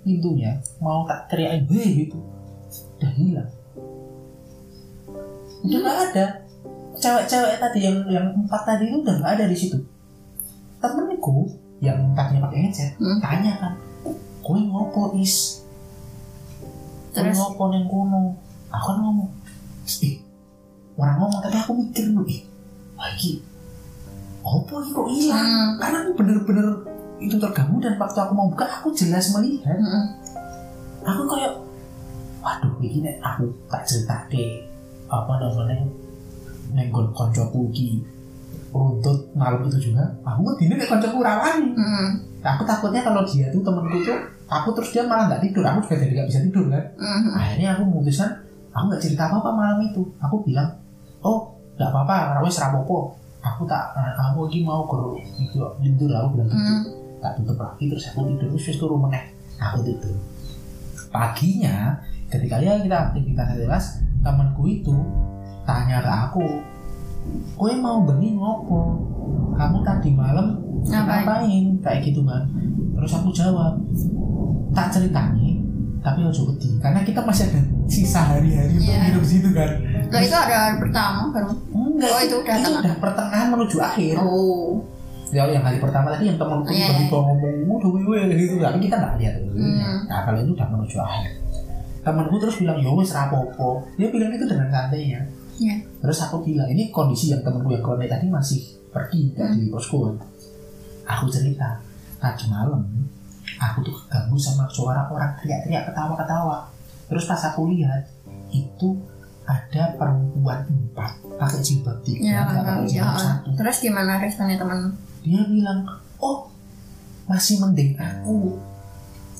pintunya 0.00 0.52
mau 0.78 1.02
tak 1.02 1.26
teriakin 1.26 1.66
hei 1.66 1.88
gitu 2.06 2.18
udah 2.94 3.10
hilang 3.10 3.50
udah 5.64 5.78
nggak 5.80 5.98
ada 6.08 6.26
cewek-cewek 6.94 7.58
tadi 7.58 7.78
yang 7.82 7.98
yang 8.06 8.26
empat 8.36 8.62
tadi 8.64 8.86
itu 8.86 9.00
udah 9.00 9.14
nggak 9.18 9.32
ada 9.34 9.44
di 9.46 9.56
situ 9.56 9.78
temenku 10.78 11.48
yang 11.80 12.12
tadinya 12.12 12.46
pakai 12.46 12.58
headset 12.64 12.92
Hmm. 12.96 13.18
tanya 13.18 13.52
kan 13.58 13.72
kowe 14.40 14.56
ngopo 14.56 15.16
is 15.16 15.64
kowe 17.10 17.22
Terus? 17.24 17.34
ngopo 17.34 17.62
neng 17.68 17.84
kono 17.86 18.36
aku 18.68 18.84
kan 18.86 18.96
ngomong 19.00 19.28
ih 20.00 20.14
orang 20.94 21.16
ngomong 21.18 21.40
tapi 21.40 21.56
aku 21.56 21.72
mikir 21.74 22.04
dulu 22.08 22.22
ih 22.24 22.42
lagi 22.94 23.42
opo 24.40 24.80
ini 24.80 24.90
kok 24.90 25.06
hilang 25.08 25.44
Hmm. 25.44 25.70
karena 25.80 25.96
aku 26.04 26.10
bener-bener 26.14 26.66
itu 27.16 27.36
terganggu 27.38 27.78
dan 27.80 27.94
waktu 27.96 28.18
aku 28.18 28.32
mau 28.32 28.46
buka 28.46 28.66
aku 28.66 28.88
jelas 28.92 29.32
melihat 29.32 29.76
Hmm. 29.76 30.04
aku 31.02 31.22
kayak 31.26 31.52
waduh 32.38 32.74
ini 32.78 33.08
aku 33.18 33.48
tak 33.66 33.82
cerita 33.84 34.28
ke 34.28 34.68
apa 35.08 35.32
namanya 35.38 35.80
nenggon 36.74 37.06
koncoku 37.14 37.70
iki 37.70 38.02
runtut 38.74 39.30
malam 39.38 39.62
itu 39.70 39.78
juga 39.90 40.02
aku 40.26 40.42
ngedini 40.42 40.74
nek 40.74 40.90
koncoku 40.90 41.22
rawani 41.22 41.70
Hmm. 41.78 42.08
aku 42.42 42.62
takutnya 42.66 43.00
kalau 43.06 43.22
dia 43.22 43.46
tuh 43.54 43.62
temenku 43.62 44.02
tuh 44.02 44.18
aku 44.50 44.74
terus 44.74 44.90
dia 44.90 45.06
malah 45.06 45.30
nggak 45.30 45.42
tidur 45.46 45.62
aku 45.62 45.78
juga 45.86 46.02
jadi 46.02 46.12
nggak 46.18 46.28
bisa 46.28 46.40
tidur 46.50 46.64
kan? 46.68 46.84
Hmm. 46.98 47.30
akhirnya 47.38 47.68
aku 47.78 47.82
memutuskan 47.86 48.30
aku 48.74 48.84
nggak 48.90 49.02
cerita 49.06 49.22
apa 49.30 49.36
apa 49.38 49.50
malam 49.54 49.78
itu. 49.86 50.02
Aku 50.18 50.42
bilang 50.42 50.68
oh 51.22 51.54
nggak 51.78 51.90
apa-apa 51.94 52.42
rawes 52.42 52.58
rapopo 52.58 53.14
aku 53.38 53.62
tak 53.70 53.94
aku 54.18 54.50
lagi 54.50 54.58
mau 54.66 54.82
ke 54.90 54.98
itu 55.38 55.58
tidur 55.78 56.10
aku 56.10 56.28
bilang 56.34 56.48
gitu. 56.50 56.58
Hmm. 56.58 56.82
tak 57.22 57.32
tutup 57.38 57.56
lagi 57.62 57.84
terus 57.86 58.04
aku 58.10 58.26
tidur 58.34 58.46
terus 58.50 58.66
wis 58.66 58.76
turu 58.76 58.98
meneh. 58.98 59.22
Aku 59.62 59.86
tidur. 59.86 60.18
Paginya 61.14 62.02
ketika 62.26 62.58
ya 62.58 62.82
kita 62.82 62.96
aktivitas 63.14 63.48
bebas 63.54 63.84
temanku 64.26 64.66
itu 64.66 64.96
tanya 65.64 65.98
ke 65.98 66.10
aku 66.10 66.46
kowe 67.54 67.72
mau 67.74 68.02
bengi 68.02 68.32
ngopo 68.32 69.00
kamu 69.52 69.78
tadi 69.80 70.10
malam 70.12 70.60
Ngapain? 70.84 71.24
ngapain 71.24 71.64
kayak 71.80 72.00
gitu 72.04 72.20
kan 72.22 72.44
terus 72.92 73.12
aku 73.12 73.30
jawab 73.30 73.80
tak 74.70 74.90
ceritanya 74.90 75.56
tapi 75.98 76.20
ojo 76.20 76.42
wedi 76.46 76.68
karena 76.78 77.00
kita 77.00 77.20
masih 77.20 77.48
ada 77.48 77.60
sisa 77.86 78.20
hari-hari 78.22 78.76
untuk 78.76 78.92
Iya. 78.92 79.08
hidup 79.08 79.24
situ 79.24 79.48
kan 79.50 79.70
Loh 80.04 80.20
itu 80.20 80.36
ada 80.36 80.56
hari 80.62 80.76
pertama 80.78 81.32
baru. 81.32 81.48
enggak 81.72 82.10
Oh, 82.10 82.20
itu 82.20 82.36
udah 82.36 82.54
itu 82.54 82.60
tengah. 82.62 82.82
udah 82.82 82.94
pertengahan 82.98 83.48
menuju 83.48 83.76
akhir 83.78 84.14
Oh. 84.20 84.84
ya 85.30 85.48
yang 85.48 85.64
hari 85.64 85.80
pertama 85.80 86.12
tadi 86.12 86.28
yang 86.28 86.36
temanku 86.36 86.68
Iya, 86.68 86.86
tiba-tiba 86.86 87.18
ngomong 87.18 87.54
udah 87.72 87.90
wewe 87.90 88.20
gitu 88.36 88.54
tapi 88.60 88.78
kita 88.78 88.96
nggak 88.98 89.14
lihat 89.16 89.34
Hmm. 89.48 89.96
nah 90.04 90.20
kalau 90.22 90.38
itu 90.38 90.52
udah 90.52 90.68
menuju 90.68 90.96
akhir 91.00 91.30
temanku 92.04 92.36
terus 92.36 92.56
bilang 92.58 92.76
yo 92.76 92.92
wis 92.92 93.10
rapopo 93.10 93.68
dia 93.96 94.06
bilang 94.06 94.28
itu 94.28 94.44
dengan 94.44 94.68
santainya 94.68 95.24
Iya. 95.54 95.76
terus 96.02 96.18
aku 96.20 96.42
bilang 96.42 96.66
ini 96.66 96.90
kondisi 96.90 97.30
yang 97.30 97.40
temanku 97.40 97.70
yang 97.70 97.80
kronik 97.80 98.10
tadi 98.10 98.26
masih 98.26 98.60
pergi 98.90 99.30
nggak 99.30 99.48
di 99.54 99.70
posko. 99.70 100.10
Aku 101.04 101.24
cerita 101.30 101.78
tadi 102.18 102.44
malam 102.48 102.82
aku 103.60 103.78
tuh 103.84 103.94
keganggu 104.04 104.34
sama 104.36 104.66
suara 104.68 105.06
orang 105.06 105.36
teriak-teriak 105.38 105.90
ketawa-ketawa. 105.90 106.66
Terus 107.06 107.24
pas 107.28 107.42
aku 107.44 107.70
lihat 107.70 108.02
itu 108.50 108.98
ada 109.44 109.92
perempuan 110.00 110.64
empat 110.64 111.20
pakai 111.36 111.60
jilbab 111.60 112.00
tiga 112.00 112.20
Ya, 112.24 112.40
pakai 112.48 112.88
ya. 112.88 113.04
jilbab 113.04 113.16
satu. 113.20 113.48
Terus 113.60 113.76
gimana 113.78 114.12
responnya 114.18 114.56
teman? 114.56 114.96
dia 115.24 115.40
bilang 115.48 115.88
oh 116.20 116.48
masih 117.24 117.56
mending 117.60 117.96
aku. 117.96 118.60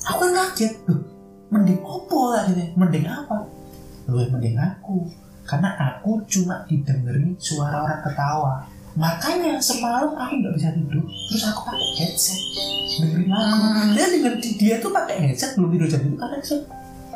Aku 0.05 0.17
kan 0.21 0.31
kaget 0.33 0.73
loh 0.89 1.01
mending 1.49 1.77
opo 1.81 2.33
lah 2.33 2.45
gitu 2.49 2.61
mending 2.73 3.05
apa? 3.05 3.45
Lebih 4.09 4.33
mending 4.37 4.55
aku 4.57 5.09
karena 5.45 5.69
aku 5.77 6.25
cuma 6.25 6.65
didengeri 6.65 7.37
suara 7.37 7.85
orang 7.85 8.01
ketawa. 8.01 8.53
Makanya 8.97 9.61
semalam 9.61 10.17
aku 10.17 10.33
nggak 10.41 10.53
bisa 10.57 10.69
tidur. 10.73 11.05
Terus 11.05 11.43
aku 11.51 11.59
pakai 11.69 11.89
headset 12.01 12.39
dengerin 12.95 13.27
lagu. 13.27 13.55
Hmm. 13.59 13.91
dia 13.91 14.05
denger 14.07 14.33
dia 14.39 14.75
tuh 14.79 14.91
pakai 14.91 15.15
headset 15.29 15.51
belum 15.59 15.69
tidur 15.75 15.87
jam 15.91 16.01
itu 16.01 16.15
karena 16.17 16.37
dia 16.39 16.57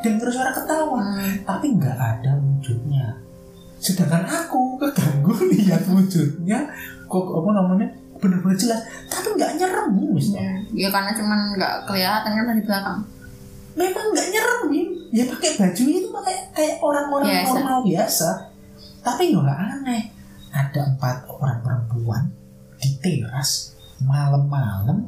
denger 0.00 0.28
suara 0.30 0.50
ketawa. 0.54 0.98
Hmm. 1.00 1.34
tapi 1.42 1.66
nggak 1.74 1.96
ada 1.98 2.30
wujudnya. 2.38 3.06
Sedangkan 3.80 4.24
aku 4.28 4.76
keganggu 4.78 5.32
lihat 5.52 5.82
wujudnya. 5.88 6.70
Kok 7.10 7.26
apa 7.42 7.50
namanya 7.56 7.88
benar-benar 8.20 8.56
jelas. 8.60 8.80
Tapi 9.08 9.34
nggak 9.34 9.56
nyeremin 9.56 10.08
misalnya. 10.12 10.60
Ya 10.76 10.88
karena 10.92 11.10
cuman 11.16 11.56
nggak 11.56 11.74
kelihatan 11.88 12.30
kan 12.30 12.44
dari 12.44 12.62
belakang. 12.62 13.00
Memang 13.80 14.06
nggak 14.12 14.28
nyeremin 14.28 14.88
ya 15.10 15.24
pakai 15.26 15.50
baju 15.56 15.82
itu 15.88 16.08
pakai 16.12 16.36
kayak 16.52 16.76
orang-orang 16.84 17.28
Biasa. 17.32 17.48
normal 17.48 17.78
biasa. 17.82 18.28
Tapi 19.00 19.22
nggak 19.32 19.60
aneh. 19.80 20.02
Ada 20.50 20.80
empat 20.94 21.16
orang 21.30 21.58
perempuan 21.62 22.22
di 22.78 22.90
teras 23.00 23.74
malam-malam. 24.02 25.06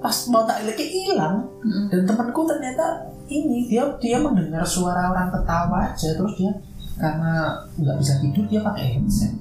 Pas 0.00 0.16
mau 0.30 0.46
tak 0.46 0.64
lihat 0.64 0.80
hilang. 0.80 1.44
Hmm. 1.60 1.92
dan 1.92 2.08
temanku 2.08 2.48
ternyata 2.48 3.04
ini 3.28 3.68
dia 3.68 3.84
dia 4.00 4.16
mendengar 4.16 4.64
suara 4.64 5.12
orang 5.12 5.28
ketawa 5.28 5.92
aja. 5.92 6.16
Terus 6.16 6.34
dia 6.40 6.52
karena 6.96 7.64
nggak 7.76 7.96
bisa 8.00 8.12
tidur 8.24 8.44
dia 8.48 8.60
pakai 8.64 8.96
headset. 8.96 9.34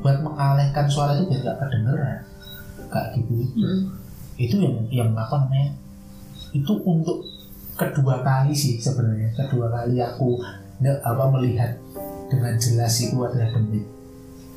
Buat 0.00 0.22
mengalihkan 0.22 0.86
suara 0.86 1.18
itu 1.18 1.26
biar 1.28 1.40
nggak 1.42 1.58
kedengeran. 1.58 2.20
Kayak 2.86 3.08
gitu. 3.18 3.34
Hmm. 3.58 3.80
itu 4.36 4.60
yang 4.60 4.76
yang 4.92 5.10
apa 5.16 5.48
namanya 5.48 5.72
itu 6.62 6.72
untuk 6.84 7.24
kedua 7.76 8.24
kali 8.24 8.56
sih 8.56 8.80
sebenarnya. 8.80 9.32
Kedua 9.36 9.68
kali 9.68 10.00
aku 10.00 10.40
nggak 10.80 10.98
apa 11.04 11.24
melihat 11.36 11.70
dengan 12.32 12.56
jelas 12.56 12.94
itu 13.00 13.16
adalah 13.20 13.52
demit. 13.52 13.84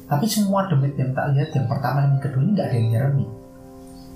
Tapi 0.10 0.26
semua 0.26 0.66
demit 0.66 0.98
yang 0.98 1.14
tak 1.14 1.36
lihat 1.38 1.50
yang 1.54 1.68
pertama 1.70 2.08
dan 2.08 2.18
yang 2.18 2.24
kedua 2.24 2.42
ini 2.42 2.52
nggak 2.56 2.68
ada 2.68 2.78
yang 2.78 2.90
nyeremin 2.92 3.30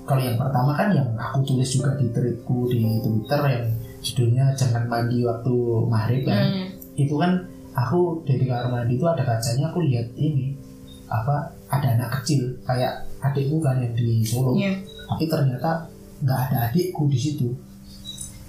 kalau 0.04 0.20
yang 0.20 0.36
pertama 0.36 0.72
kan 0.76 0.92
yang 0.92 1.08
aku 1.16 1.40
tulis 1.48 1.70
juga 1.72 1.96
di 1.96 2.12
tweetku 2.12 2.68
di 2.68 3.00
twitter 3.00 3.42
yang 3.48 3.66
judulnya 4.04 4.46
jangan 4.52 4.84
mandi 4.92 5.24
waktu 5.24 5.56
maghrib 5.88 6.28
kan. 6.28 6.44
Hmm. 6.44 6.68
itu 7.00 7.16
kan 7.16 7.32
aku 7.72 8.22
dari 8.28 8.44
kamar 8.44 8.68
mandi 8.68 9.00
itu 9.00 9.08
ada 9.08 9.24
kacanya 9.24 9.72
aku 9.72 9.80
lihat 9.88 10.12
ini 10.20 10.54
apa 11.08 11.56
ada 11.72 11.96
anak 11.96 12.20
kecil 12.20 12.52
kayak 12.68 13.08
adikku 13.24 13.64
kan 13.64 13.80
yang 13.80 13.96
di 13.96 14.20
Solo. 14.28 14.60
Iya. 14.60 14.76
tapi 15.08 15.24
ternyata 15.32 15.88
nggak 16.20 16.40
ada 16.52 16.58
adikku 16.70 17.08
di 17.08 17.20
situ 17.20 17.48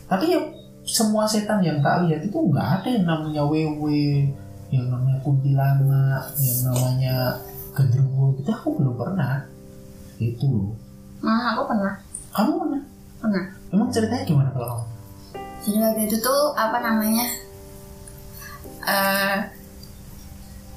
tapi 0.04 0.24
ya 0.28 0.40
semua 0.82 1.24
setan 1.24 1.58
yang 1.58 1.80
tak 1.80 2.04
lihat 2.04 2.20
itu 2.22 2.36
nggak 2.36 2.68
ada 2.76 2.88
yang 2.90 3.04
namanya 3.04 3.42
wewe 3.42 4.28
yang 4.68 4.86
namanya 4.86 5.16
kuntilanak 5.18 6.24
yang 6.36 6.58
namanya 6.62 7.16
gendruwo 7.72 8.34
gitu 8.34 8.48
aku 8.48 8.68
belum 8.74 8.94
pernah 8.94 9.44
itu 10.16 10.46
loh 10.46 10.72
Nah, 11.18 11.56
aku 11.56 11.64
pernah. 11.66 11.94
kamu 12.30 12.52
pernah 12.58 12.82
Pernah. 13.16 13.44
emang 13.70 13.88
ceritanya 13.88 14.24
gimana 14.24 14.50
kalau 14.50 14.68
kamu 14.68 14.84
Jadi 15.64 15.78
waktu 15.80 16.02
itu 16.04 16.16
tuh 16.20 16.52
apa 16.52 16.76
namanya? 16.78 17.24
eh 18.84 19.36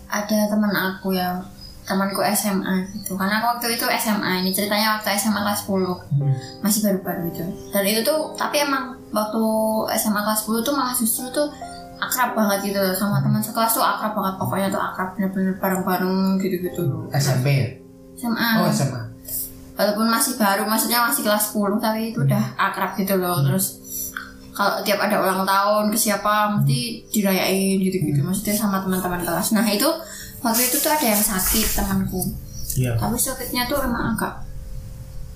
ada 0.07 0.37
teman 0.47 0.71
aku 0.71 1.11
yang 1.11 1.43
temanku 1.87 2.19
SMA 2.35 2.83
gitu. 2.91 3.15
Karena 3.15 3.39
aku 3.39 3.57
waktu 3.57 3.79
itu 3.79 3.85
SMA 3.87 4.43
ini 4.43 4.51
ceritanya 4.51 4.99
waktu 4.99 5.15
SMA 5.15 5.39
kelas 5.39 5.63
10 5.63 6.61
masih 6.61 6.79
baru-baru 6.83 7.31
itu 7.31 7.45
dan 7.71 7.83
itu 7.87 8.03
tuh 8.03 8.35
tapi 8.35 8.59
emang 8.59 8.99
waktu 9.15 9.43
SMA 9.95 10.19
kelas 10.19 10.43
10 10.43 10.67
tuh 10.67 10.73
malah 10.75 10.91
justru 10.91 11.25
tuh 11.31 11.47
akrab 11.97 12.37
banget 12.37 12.69
gitu 12.69 12.81
sama 12.93 13.23
teman 13.23 13.39
sekelas 13.39 13.71
tuh 13.73 13.81
akrab 13.81 14.13
banget. 14.13 14.35
Pokoknya 14.35 14.67
tuh 14.67 14.81
akrab 14.83 15.15
bener-bener 15.15 15.55
bareng-bareng 15.57 16.37
gitu-gitu. 16.43 17.07
SMP 17.15 17.47
ya? 17.55 17.67
SMA 18.17 18.47
oh 18.61 18.67
SMA 18.67 19.01
walaupun 19.77 20.09
masih 20.09 20.33
baru 20.41 20.65
maksudnya 20.65 21.05
masih 21.05 21.21
kelas 21.21 21.53
10 21.53 21.77
tapi 21.77 22.11
itu 22.11 22.19
udah 22.25 22.43
akrab 22.57 22.97
gitu 22.99 23.15
loh. 23.15 23.39
Terus 23.45 23.79
kalau 24.57 24.81
tiap 24.81 24.97
ada 24.97 25.21
ulang 25.21 25.45
tahun 25.45 25.93
ke 25.93 25.97
siapa 25.97 26.57
mesti 26.57 27.05
dirayain 27.13 27.77
gitu-gitu. 27.77 28.25
Maksudnya 28.25 28.57
sama 28.57 28.81
teman-teman 28.81 29.21
kelas. 29.21 29.53
Nah 29.53 29.63
itu 29.69 29.85
waktu 30.47 30.63
itu 30.63 30.77
tuh 30.77 30.89
ada 30.89 31.05
yang 31.05 31.19
sakit 31.19 31.67
temanku. 31.73 32.21
Iya. 32.73 32.95
Tapi 32.95 33.15
sakitnya 33.15 33.65
tuh 33.65 33.81
emang 33.81 34.13
agak 34.13 34.33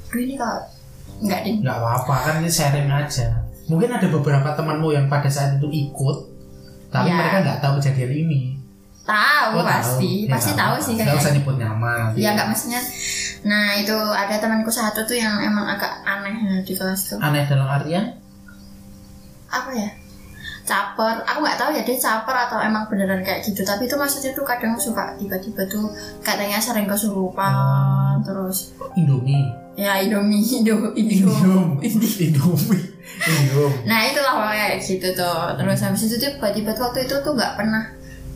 Duh 0.07 0.19
ini 0.19 0.35
kalau 0.35 0.59
nggak 1.19 1.39
deh. 1.41 1.55
Nggak 1.59 1.77
apa-apa 1.77 2.13
kan 2.21 2.33
ini 2.39 2.49
sharing 2.49 2.87
aja. 2.87 3.27
Mungkin 3.65 3.87
ada 3.87 4.07
beberapa 4.07 4.51
temanmu 4.51 4.91
yang 4.91 5.05
pada 5.05 5.27
saat 5.27 5.55
itu 5.55 5.67
ikut 5.67 6.17
tapi 6.87 7.07
Ya. 7.07 7.15
mereka 7.15 7.37
nggak 7.41 7.59
tahu 7.59 7.73
kejadian 7.77 8.11
ini. 8.25 8.41
Tahu 9.01 9.55
Oh, 9.55 9.63
pasti. 9.63 10.27
Ya, 10.27 10.35
pasti 10.35 10.51
nggak 10.51 10.59
tahu 10.59 10.73
apa-apa. 10.73 10.83
sih 10.83 10.93
kayaknya. 10.93 11.17
usah 11.17 11.31
nyebut 11.33 11.55
nama 11.57 11.93
ya 12.13 12.29
nggak 12.31 12.47
maksudnya 12.47 12.81
nah 13.41 13.73
itu 13.73 13.97
ada 14.13 14.35
temanku 14.37 14.69
satu 14.69 15.01
tuh 15.01 15.17
yang 15.17 15.41
emang 15.41 15.65
agak 15.65 15.89
aneh 16.03 16.61
di 16.61 16.73
kelas 16.75 17.09
tuh. 17.09 17.17
Aneh 17.17 17.47
dalam 17.47 17.65
artian? 17.65 18.05
Apa 19.47 19.71
ya 19.73 19.89
caper. 20.71 21.15
Aku 21.27 21.43
nggak 21.43 21.59
tahu 21.59 21.69
ya 21.75 21.83
dia 21.83 21.97
caper 21.99 22.35
atau 22.47 22.63
emang 22.63 22.87
beneran 22.87 23.19
kayak 23.19 23.43
gitu. 23.43 23.67
Tapi 23.67 23.91
itu 23.91 23.99
maksudnya 23.99 24.31
tuh 24.31 24.47
kadang 24.47 24.79
suka 24.79 25.11
tiba-tiba 25.19 25.67
tuh 25.67 25.91
katanya 26.23 26.55
sering 26.63 26.87
kesurupan 26.87 28.23
terus 28.23 28.71
Indomie. 28.95 29.51
Ya 29.75 29.99
Indomie 29.99 30.39
Indo 30.39 30.95
Indo 30.95 31.27
Indom. 31.27 31.83
Indomie. 31.83 32.83
Indom. 33.21 33.71
Nah 33.83 33.99
itulah 34.07 34.33
pokoknya 34.39 34.65
kayak 34.71 34.79
gitu 34.79 35.07
tuh. 35.11 35.41
Terus 35.59 35.79
habis 35.83 36.01
itu 36.07 36.15
tuh 36.15 36.31
tiba-tiba 36.31 36.71
tuh 36.71 36.83
waktu 36.87 36.99
itu 37.03 37.15
tuh 37.19 37.33
nggak 37.35 37.59
pernah. 37.59 37.83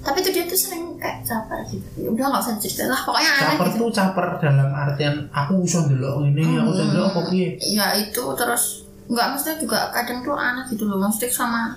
Tapi 0.06 0.22
tuh 0.22 0.30
dia 0.30 0.46
tuh 0.46 0.54
sering 0.54 1.02
kayak 1.02 1.26
caper 1.26 1.66
gitu. 1.66 1.88
Ya 1.98 2.10
udah 2.14 2.26
nggak 2.30 2.44
usah 2.46 2.56
cerita 2.62 2.86
lah 2.86 3.02
pokoknya 3.02 3.32
aneh 3.32 3.42
caper 3.58 3.68
gitu. 3.74 3.78
tuh 3.82 3.90
caper 3.90 4.26
dalam 4.38 4.70
artian 4.70 5.16
aku 5.34 5.66
usah 5.66 5.90
delok 5.90 6.30
ini 6.30 6.46
aku 6.62 6.70
usah 6.78 6.86
apa 7.10 7.22
piye? 7.34 7.58
Ya 7.58 7.96
itu 7.98 8.24
terus 8.38 8.86
nggak 9.06 9.26
maksudnya 9.34 9.58
juga 9.62 9.90
kadang 9.90 10.22
tuh 10.22 10.38
aneh 10.38 10.66
gitu 10.70 10.86
loh. 10.86 11.02
Maksudnya 11.02 11.34
sama 11.34 11.74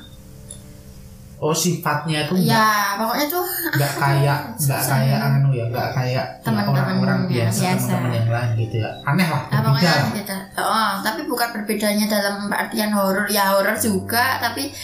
oh 1.39 1.55
sifatnya 1.55 2.27
tuh 2.27 2.35
ya 2.37 2.99
pokoknya 2.99 3.27
tuh 3.27 3.45
nggak 3.73 3.93
kayak 3.95 4.39
nggak 4.61 4.83
kayak 4.85 5.07
ya. 5.15 5.27
anu 5.31 5.49
ya 5.51 5.65
nggak 5.67 5.89
kayak 5.93 6.27
ya, 6.43 6.51
orang-orang 6.67 7.21
biasa 7.25 7.61
biasa. 7.63 7.87
teman-teman 7.89 8.11
yang 8.13 8.29
lain 8.29 8.51
gitu 8.59 8.77
ya 8.83 8.91
aneh 9.03 9.27
lah 9.27 9.43
Nah, 9.47 9.61
berbeda 9.61 9.71
pokoknya 9.71 9.93
lah. 9.95 10.11
beda. 10.13 10.37
Oh, 10.59 10.93
tapi 11.01 11.21
bukan 11.25 11.49
berbedanya 11.53 12.07
dalam 12.07 12.37
artian 12.49 12.91
horor. 12.91 13.27
Ya 13.29 13.55
horor 13.55 13.77
juga, 13.77 14.37
tapi 14.39 14.75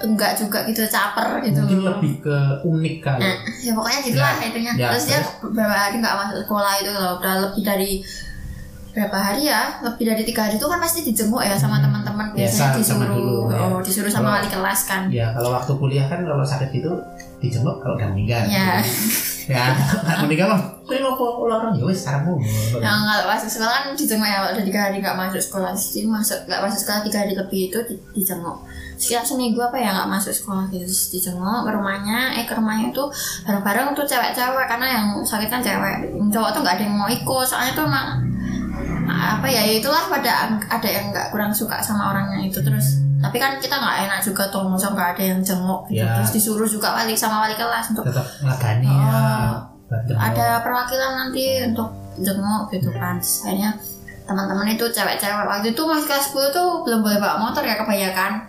enggak 0.00 0.32
juga 0.34 0.64
gitu 0.64 0.80
caper 0.86 1.44
gitu. 1.44 1.60
mungkin 1.60 1.80
lebih 1.84 2.12
ke 2.20 2.36
unik 2.64 2.96
kali 3.00 3.20
Nah, 3.20 3.36
ya 3.60 3.72
pokoknya 3.74 4.00
gitulah 4.00 4.32
Ya, 4.32 4.46
itunya. 4.48 4.72
ya, 4.74 4.86
terus 4.88 5.04
dia 5.04 5.20
terus? 5.20 5.36
beberapa 5.42 5.74
hari 5.74 5.96
nggak 6.00 6.16
masuk 6.16 6.38
sekolah 6.40 6.72
itu 6.80 6.90
loh. 6.90 7.12
Udah 7.20 7.34
lebih 7.44 7.62
dari 7.62 7.90
berapa 8.90 9.14
hari 9.14 9.46
ya? 9.46 9.78
Lebih 9.80 10.04
dari 10.04 10.22
tiga 10.22 10.40
hari 10.44 10.54
itu 10.54 10.64
kan 10.64 10.78
pasti 10.78 11.00
dijenguk 11.02 11.38
ya 11.38 11.54
sama 11.54 11.78
Hmm. 11.78 11.84
teman-teman 11.84 12.26
Biasa, 12.30 12.74
biasanya 12.74 12.82
sama 12.82 13.04
disuruh, 13.04 13.16
dulu, 13.16 13.36
ya. 13.46 13.58
oh, 13.64 13.78
disuruh 13.80 14.08
sama 14.08 14.22
Kalau- 14.24 14.36
wali 14.36 14.48
kelas 14.48 14.80
kan. 14.84 15.02
ya 15.08 15.26
kalau 15.30 15.50
waktu 15.52 15.72
kuliah 15.72 16.06
kan 16.06 16.20
kalau 16.20 16.42
sakit 16.42 16.70
itu 16.72 16.90
dijenguk 17.38 17.76
kalau 17.78 17.94
udah 17.94 18.08
meninggal 18.08 18.42
Ya. 18.44 18.82
ya 19.50 19.74
nggak 19.74 20.18
meninggal 20.22 20.46
mah 20.48 20.62
ini 20.86 21.00
apa 21.00 21.22
orang 21.24 21.72
ya 21.72 21.82
wes 21.82 21.98
sarangmu 22.00 22.34
Yang 22.76 22.98
kalau 23.00 23.24
masuk 23.26 23.48
sekolah 23.48 23.72
kan 23.72 23.94
dijenguk 23.94 24.22
ya 24.24 24.36
kalau 24.36 24.50
udah 24.52 24.64
tiga 24.64 24.80
hari 24.80 24.96
nggak 24.98 25.16
masuk 25.16 25.40
sekolah. 25.40 25.70
Jadi 25.72 26.00
masuk 26.04 26.38
nggak 26.44 26.60
masuk 26.60 26.78
sekolah 26.80 27.00
tiga 27.02 27.18
hari 27.20 27.32
lebih 27.32 27.60
itu 27.66 27.78
di- 27.84 28.02
dijenguk. 28.12 28.58
Sekitar 28.94 29.24
seminggu 29.24 29.58
apa 29.60 29.76
ya 29.76 29.90
nggak 29.92 30.08
masuk 30.08 30.30
sekolah 30.30 30.66
gitu 30.68 30.84
Terus 30.84 31.02
dijenguk 31.10 31.60
ke 31.62 31.70
rumahnya. 31.72 32.18
Eh 32.36 32.44
ke 32.44 32.52
rumahnya 32.52 32.90
itu 32.90 33.04
bareng-bareng 33.42 33.86
tuh 33.92 34.04
cewek-cewek 34.04 34.66
karena 34.66 34.86
yang 34.88 35.04
sakit 35.20 35.48
kan 35.48 35.60
cewek. 35.60 35.96
Cowok 36.28 36.50
tuh 36.52 36.60
nggak 36.60 36.74
ada 36.76 36.84
yang 36.84 36.96
mau 36.96 37.08
ikut. 37.08 37.44
Soalnya 37.44 37.72
tuh 37.72 37.86
emang 37.86 38.06
apa 39.10 39.46
ya 39.50 39.62
ya 39.66 39.74
itulah 39.82 40.06
pada 40.06 40.54
ada 40.70 40.88
yang 40.88 41.10
nggak 41.10 41.34
kurang 41.34 41.50
suka 41.50 41.82
sama 41.82 42.14
orangnya 42.14 42.46
itu 42.46 42.58
terus. 42.62 43.02
Tapi 43.20 43.36
kan 43.36 43.60
kita 43.60 43.76
nggak 43.76 43.96
enak 44.08 44.20
juga 44.24 44.48
tuh 44.48 44.64
masa 44.64 44.92
nggak 44.96 45.08
ada 45.16 45.22
yang 45.36 45.40
jenguk 45.44 45.84
gitu. 45.92 46.00
Ya. 46.00 46.16
terus 46.16 46.32
disuruh 46.32 46.68
juga 46.68 46.96
wali 46.96 47.12
sama 47.12 47.44
wali 47.44 47.52
kelas 47.58 47.92
untuk 47.92 48.08
tetap 48.08 48.26
ngagani 48.40 48.88
Oh. 48.88 48.96
ya 48.96 50.16
ada 50.16 50.62
perwakilan 50.62 51.12
nanti 51.26 51.66
untuk 51.66 51.90
jenguk 52.16 52.70
gitu 52.70 52.88
kan. 52.94 53.18
Terus 53.18 53.42
akhirnya 53.44 53.70
teman-teman 54.24 54.66
itu 54.70 54.86
cewek-cewek 54.86 55.46
waktu 55.46 55.74
itu 55.74 55.82
masih 55.82 56.06
kelas 56.06 56.24
10 56.30 56.54
tuh 56.54 56.68
belum 56.86 57.02
boleh 57.02 57.18
bawa 57.18 57.36
motor 57.42 57.66
ya 57.66 57.74
kebanyakan. 57.74 58.46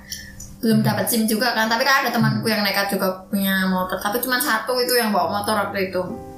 Belum 0.62 0.86
dapat 0.86 1.10
SIM 1.10 1.26
juga 1.26 1.58
kan. 1.58 1.66
Tapi 1.66 1.82
kan 1.82 2.06
ada 2.06 2.14
temanku 2.14 2.46
yang 2.46 2.62
nekat 2.62 2.94
juga 2.94 3.26
punya 3.26 3.66
motor. 3.66 3.98
Tapi 3.98 4.22
cuma 4.22 4.38
satu 4.38 4.78
itu 4.78 4.94
yang 4.94 5.10
bawa 5.10 5.42
motor 5.42 5.58
waktu 5.58 5.90
itu 5.90 6.31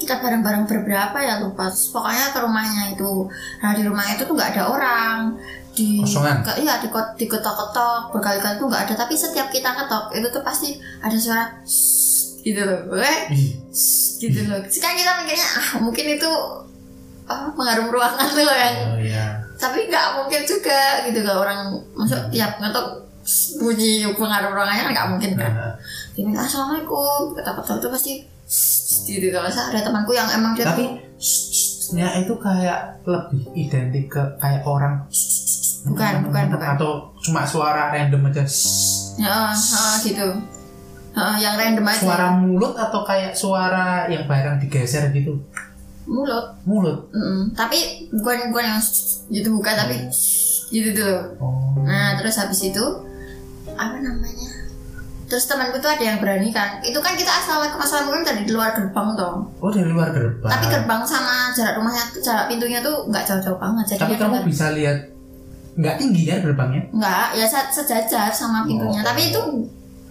kita 0.00 0.18
bareng-bareng 0.18 0.64
berberapa 0.66 1.18
ya 1.20 1.42
lupa. 1.42 1.68
Terus 1.68 1.92
pokoknya 1.92 2.32
ke 2.32 2.38
rumahnya 2.40 2.82
itu. 2.94 3.28
Nah 3.60 3.70
di 3.76 3.82
rumah 3.84 4.04
itu 4.10 4.22
tuh 4.24 4.34
nggak 4.34 4.50
ada 4.56 4.62
orang. 4.70 5.18
Di 5.70 6.02
Kosongan? 6.02 6.42
ke, 6.42 6.52
iya 6.66 6.82
di 6.82 6.88
diketok-ketok 6.90 8.10
berkali-kali 8.10 8.58
tuh 8.58 8.66
nggak 8.66 8.82
ada. 8.90 8.94
Tapi 9.06 9.14
setiap 9.14 9.48
kita 9.52 9.70
ketok 9.70 10.14
itu 10.16 10.26
tuh 10.32 10.42
pasti 10.42 10.78
ada 11.02 11.16
suara 11.18 11.46
gitu 12.40 12.60
loh. 12.64 12.96
Eh 12.98 13.20
Ih, 13.36 13.52
gitu 14.18 14.40
loh. 14.48 14.60
Sekarang 14.66 14.96
kita 14.98 15.10
mikirnya 15.22 15.48
ah 15.60 15.70
mungkin 15.78 16.06
itu 16.16 16.30
apa 17.30 17.54
pengharum 17.54 17.88
ruangan 17.94 18.26
tuh 18.34 18.42
loh 18.42 18.56
yang 18.58 18.76
oh 18.90 18.98
iya. 18.98 19.24
Tapi 19.60 19.86
nggak 19.86 20.06
mungkin 20.18 20.40
juga 20.48 21.04
gitu 21.06 21.20
kan 21.22 21.36
orang 21.36 21.60
masuk 21.94 22.18
tiap 22.32 22.58
ngetok 22.58 23.06
bunyi 23.60 24.08
pengharum 24.16 24.56
ruangannya 24.56 24.82
kan 24.88 24.92
nggak 24.96 25.08
mungkin 25.14 25.30
kan. 25.36 25.52
Nah, 25.52 25.74
diminta 26.14 26.46
assalamualaikum. 26.46 27.36
Kata-kata 27.38 27.78
itu 27.78 27.88
pasti 27.90 28.12
gitu 29.06 29.30
kalau 29.30 29.50
saya 29.50 29.70
ada 29.74 29.80
temanku 29.86 30.10
yang 30.10 30.26
emang 30.30 30.58
dia 30.58 30.66
tapi 30.66 30.98
ya 31.94 32.18
itu 32.18 32.34
kayak 32.38 33.02
lebih 33.06 33.42
identik 33.54 34.10
ke 34.10 34.22
kayak 34.38 34.62
orang. 34.66 35.06
Bukan, 35.80 36.28
bukan, 36.28 36.44
bukan. 36.52 36.68
atau 36.76 37.08
cuma 37.24 37.40
suara 37.48 37.88
random 37.88 38.28
aja 38.28 38.44
ya 39.16 39.36
gitu. 40.04 40.28
Yang 41.16 41.54
random 41.56 41.86
aja. 41.88 42.02
Suara 42.04 42.28
mulut 42.36 42.74
atau 42.76 43.00
kayak 43.02 43.32
suara 43.32 44.04
yang 44.12 44.28
barang 44.28 44.60
digeser 44.60 45.08
gitu? 45.10 45.40
Mulut. 46.04 46.58
Mulut? 46.66 47.08
Mm-mm. 47.14 47.54
tapi 47.54 48.10
bukan 48.12 48.50
bukan 48.50 48.64
yang 48.66 48.80
gitu 49.30 49.48
bukan 49.54 49.74
tapi 49.78 49.96
gitu 50.70 50.90
tuh 50.94 51.18
oh. 51.42 51.82
Nah 51.82 52.18
terus 52.18 52.38
habis 52.38 52.62
itu 52.62 52.84
apa 53.74 53.96
namanya 53.98 54.59
terus 55.30 55.46
temanku 55.46 55.78
tuh 55.78 55.86
ada 55.88 56.02
yang 56.02 56.18
berani 56.18 56.50
kan 56.50 56.82
itu 56.82 56.98
kan 56.98 57.14
kita 57.14 57.30
asal 57.30 57.62
ke 57.62 57.72
masalah 57.72 58.02
mungkin 58.04 58.26
dari 58.26 58.42
luar 58.46 58.70
gerbang 58.72 59.14
toh. 59.14 59.46
Oh 59.56 59.70
dari 59.70 59.86
luar 59.88 60.10
gerbang. 60.10 60.50
Tapi 60.50 60.64
gerbang 60.66 61.02
sama 61.02 61.48
jarak 61.50 61.78
rumahnya 61.78 62.02
jarak 62.18 62.44
pintunya 62.46 62.78
tuh 62.80 63.06
nggak 63.06 63.22
jauh-jauh 63.24 63.56
banget. 63.56 63.84
Jadi 63.88 64.00
tapi 64.00 64.10
dia 64.10 64.20
kamu 64.20 64.34
dengar- 64.34 64.48
bisa 64.48 64.66
lihat 64.72 64.98
nggak 65.72 65.94
tinggi 65.96 66.22
ya 66.24 66.36
gerbangnya? 66.36 66.82
Nggak 66.90 67.26
ya 67.32 67.46
se- 67.46 67.70
sejajar 67.72 68.28
sama 68.28 68.66
pintunya. 68.66 68.98
Oh. 68.98 69.06
tapi 69.06 69.30
itu 69.30 69.40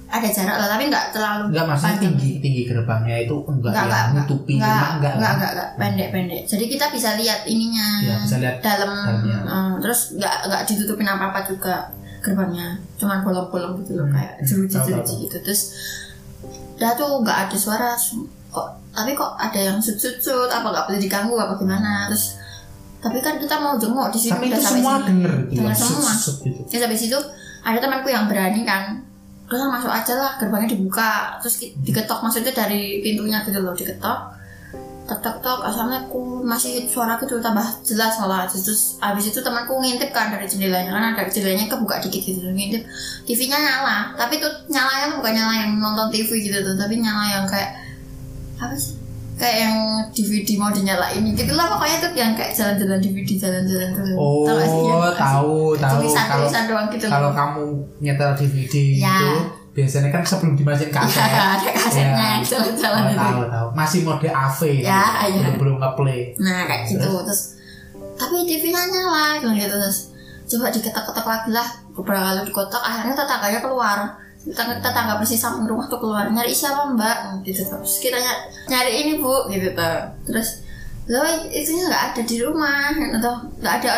ada 0.09 0.25
jarak 0.25 0.57
lah 0.57 0.67
tapi 0.67 0.89
nggak 0.89 1.05
terlalu 1.11 1.43
nggak 1.53 1.65
maksudnya 1.67 1.91
panjang. 1.91 2.03
tinggi 2.09 2.31
tinggi 2.41 2.61
gerbangnya 2.65 3.15
itu 3.19 3.35
enggak 3.45 3.71
Nggak, 3.71 3.85
nggak, 3.85 4.05
nutupi 4.15 4.53
nggak, 4.55 4.65
rumah 4.65 4.73
nggak, 4.73 4.89
enggak 4.89 5.13
nggak, 5.13 5.29
kan? 5.29 5.38
nggak, 5.38 5.51
nggak, 5.53 5.69
pendek 5.77 6.07
pendek 6.09 6.41
jadi 6.47 6.65
kita 6.65 6.85
bisa 6.89 7.09
lihat 7.13 7.39
ininya 7.45 7.88
ya 8.01 8.15
bisa 8.17 8.35
lihat 8.39 8.55
dalam 8.57 8.89
Dalamnya. 8.89 9.38
eh, 9.45 9.73
terus 9.77 9.99
nggak 10.17 10.35
nggak 10.49 10.61
ditutupin 10.65 11.05
apa 11.05 11.25
apa 11.29 11.39
juga 11.45 11.75
gerbangnya 12.19 12.67
cuman 12.95 13.21
bolong-bolong 13.21 13.73
gitu 13.79 13.95
loh 13.95 14.05
Hmm, 14.05 14.13
kayak 14.13 14.33
hmm, 14.35 14.45
jeruji 14.45 14.73
tahu, 14.73 14.85
jeruji 14.85 15.07
tahu. 15.09 15.23
gitu. 15.23 15.38
Terus 15.41 15.61
udah 16.75 16.91
tuh 16.93 17.11
nggak 17.19 17.38
ada 17.45 17.55
suara 17.55 17.89
su- 17.93 18.23
kok 18.47 18.67
tapi 18.89 19.11
kok 19.11 19.35
ada 19.35 19.59
yang 19.61 19.77
sut 19.77 19.95
sut 19.95 20.17
sut 20.17 20.47
apa 20.47 20.65
nggak 20.65 20.85
boleh 20.85 20.99
diganggu 20.99 21.35
apa 21.35 21.53
gimana? 21.55 22.07
Terus 22.07 22.35
tapi 22.97 23.17
kan 23.17 23.35
kita 23.35 23.55
mau 23.55 23.75
jenguk 23.75 24.09
di 24.09 24.19
sini 24.19 24.33
tapi 24.33 24.45
udah 24.45 24.51
itu 24.51 24.61
sampai 24.61 24.75
semua 24.77 24.93
sini. 24.93 25.07
denger 25.07 25.33
gitu 25.45 25.57
Denger 25.57 25.71
ya, 25.71 25.77
semua. 25.77 26.11
sut, 26.11 26.19
sut 26.19 26.38
gitu. 26.43 26.59
Terus 26.67 26.81
habis 26.83 27.01
itu 27.03 27.19
ada 27.61 27.77
temanku 27.77 28.07
yang 28.07 28.25
berani 28.25 28.61
kan. 28.63 28.83
Terus 29.45 29.61
masuk 29.63 29.89
aja 29.89 30.13
lah 30.13 30.31
gerbangnya 30.35 30.69
dibuka. 30.69 31.11
Terus 31.39 31.55
ki- 31.57 31.73
diketok 31.79 32.19
maksudnya 32.19 32.51
dari 32.51 32.99
pintunya 32.99 33.39
gitu 33.41 33.57
loh 33.57 33.71
diketok 33.71 34.19
tok 35.10 35.20
tok 35.25 35.38
tok 35.42 35.60
assalamualaikum 35.66 36.46
masih 36.46 36.86
suara 36.86 37.18
gitu 37.18 37.42
tambah 37.42 37.66
jelas 37.82 38.13
malah. 38.22 38.46
Terus 38.46 39.01
habis 39.01 39.34
itu 39.34 39.42
temanku 39.42 39.74
ngintip 39.82 40.13
kan 40.13 40.30
dari 40.30 40.46
jendelanya 40.46 40.94
kan 40.94 41.18
ada 41.18 41.25
jendelanya 41.25 41.66
kebuka 41.66 41.98
dikit 41.98 42.22
gitu 42.30 42.46
ngintip. 42.46 42.86
TV-nya 43.25 43.58
nyala 43.58 44.13
tapi 44.13 44.38
tuh 44.38 44.54
nyalanya 44.70 45.10
tuh 45.10 45.18
bukan 45.18 45.34
nyala 45.34 45.54
yang 45.66 45.72
nonton 45.82 46.08
TV 46.13 46.30
gitu 46.46 46.62
tuh 46.62 46.78
tapi 46.78 47.01
nyala 47.01 47.25
yang 47.25 47.46
kayak 47.50 47.74
apa 48.62 48.78
sih? 48.78 48.94
Kayak 49.39 49.58
yang 49.66 49.75
DVD 50.12 50.50
mau 50.60 50.68
dinyalain 50.70 51.24
gitu 51.32 51.56
lah 51.56 51.72
pokoknya 51.72 51.98
tuh 52.04 52.12
yang 52.13 52.36
kayak 52.36 52.51
jalan-jalan 52.54 53.00
DVD 53.00 53.30
jalan-jalan 53.39 53.89
tuh. 53.96 54.04
Oh? 54.13 54.44
Ya, 54.46 55.16
tahu 55.16 55.80
tahu. 55.80 56.04
tulisan 56.06 56.24
kalau 56.28 56.44
tulisan 56.46 56.63
doang 56.70 56.88
gitu. 56.92 57.08
kalau 57.08 57.32
kamu 57.34 57.66
nyetel 58.04 58.32
DVD 58.36 58.74
Ya. 59.00 59.16
itu 59.16 59.32
biasanya 59.79 60.09
kan 60.09 60.21
sebelum 60.21 60.53
dimasukin 60.53 60.91
kaset 60.91 61.24
Ya, 61.31 61.43
ada 61.55 61.69
kasetnya 61.71 62.12
Ya. 62.12 62.29
jalan-jalan 62.41 63.01
Oh, 63.01 63.15
tahu 63.15 63.41
tahu. 63.48 63.67
Masih 63.71 64.00
mode 64.03 64.27
AV 64.27 64.59
Ya, 64.77 65.03
gitu. 65.24 65.39
ya. 65.39 65.39
belum 65.39 65.55
belum 65.55 65.75
ngeplay. 65.77 66.19
Nah 66.38 66.59
kayak 66.65 66.81
gitu. 66.86 67.07
Terus? 67.24 67.41
Tapi 68.13 68.36
TV-nya 68.43 68.81
nyala 68.86 69.25
gitu 69.38 69.48
gitu. 69.55 69.75
Terus 69.77 70.00
coba 70.45 70.67
diketok-ketok 70.69 71.25
lagi 71.25 71.50
lah. 71.51 71.67
Beberapa 71.91 72.19
kali 72.25 72.39
dikotok 72.45 72.81
akhirnya 72.81 73.15
tetangganya 73.15 73.59
keluar. 73.59 74.00
Tetangga, 74.39 74.75
tetangga 74.79 75.13
persis 75.15 75.36
samping 75.38 75.63
rumah 75.63 75.86
tuh 75.86 75.98
keluar. 75.98 76.27
Nyari 76.27 76.50
siapa 76.50 76.88
mbak? 76.89 77.17
Gitu 77.41 77.59
terus. 77.62 78.00
Kita 78.00 78.15
ny- 78.15 78.43
nyari 78.67 78.91
ini 78.98 79.13
bu 79.17 79.48
gitu 79.48 79.71
tuh. 79.71 79.98
Terus 80.25 80.63
lo 81.10 81.26
itu 81.50 81.74
nggak 81.74 82.13
ada 82.13 82.22
di 82.22 82.38
rumah. 82.38 82.93
Atau 82.93 83.34
nggak 83.58 83.76
ada 83.82 83.91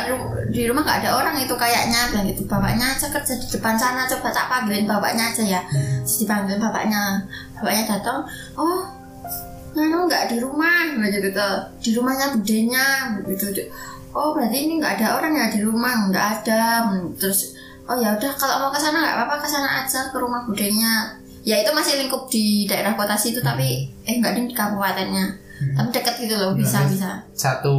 di 0.47 0.63
rumah 0.63 0.81
nggak 0.87 0.99
ada 1.03 1.09
orang 1.19 1.35
itu 1.35 1.51
kayaknya. 1.59 2.07
Bilang 2.07 2.27
gitu 2.31 2.47
bapaknya 2.47 2.95
aja 2.95 3.11
kerja 3.11 3.33
di 3.35 3.47
depan 3.51 3.75
sana. 3.75 4.07
Coba 4.07 4.31
tak 4.31 4.47
panggilin 4.47 4.87
bapaknya 4.87 5.27
aja 5.27 5.43
ya. 5.43 5.61
Terus 6.07 6.23
dipanggil 6.23 6.55
bapaknya. 6.55 7.19
Bapaknya 7.59 7.83
datang 7.99 8.23
oh 8.55 8.87
Nano 9.75 10.07
nggak 10.07 10.31
di 10.31 10.37
rumah. 10.39 10.95
Gitu. 10.95 11.27
Tuh 11.35 11.59
di 11.83 11.91
rumahnya 11.91 12.31
budenya. 12.31 12.85
Gitu 13.27 13.67
oh 14.11 14.35
berarti 14.35 14.67
ini 14.67 14.79
nggak 14.79 15.03
ada 15.03 15.19
orang 15.19 15.35
ya 15.35 15.45
di 15.51 15.59
rumah? 15.67 16.07
Nggak 16.07 16.27
ada. 16.41 16.87
Terus 17.19 17.59
oh 17.91 17.99
ya 17.99 18.15
udah 18.15 18.31
kalau 18.39 18.55
mau 18.63 18.71
ke 18.71 18.79
sana 18.79 19.03
nggak 19.03 19.15
apa-apa 19.19 19.35
ke 19.43 19.47
sana 19.51 19.83
aja 19.83 20.07
ke 20.07 20.15
rumah 20.15 20.47
budenya. 20.47 21.19
Ya 21.43 21.59
itu 21.59 21.75
masih 21.75 21.99
lingkup 21.99 22.29
di 22.31 22.69
daerah 22.69 22.95
kota 22.95 23.17
situ 23.19 23.43
tapi 23.43 23.89
eh 24.07 24.15
nggak 24.15 24.31
di 24.37 24.55
kabupatennya. 24.55 25.50
Tapi 25.71 25.89
dekat 25.91 26.15
gitu 26.19 26.35
loh 26.35 26.51
bisa 26.51 26.77
Berarti 26.79 26.93
bisa 26.93 27.09
satu 27.31 27.75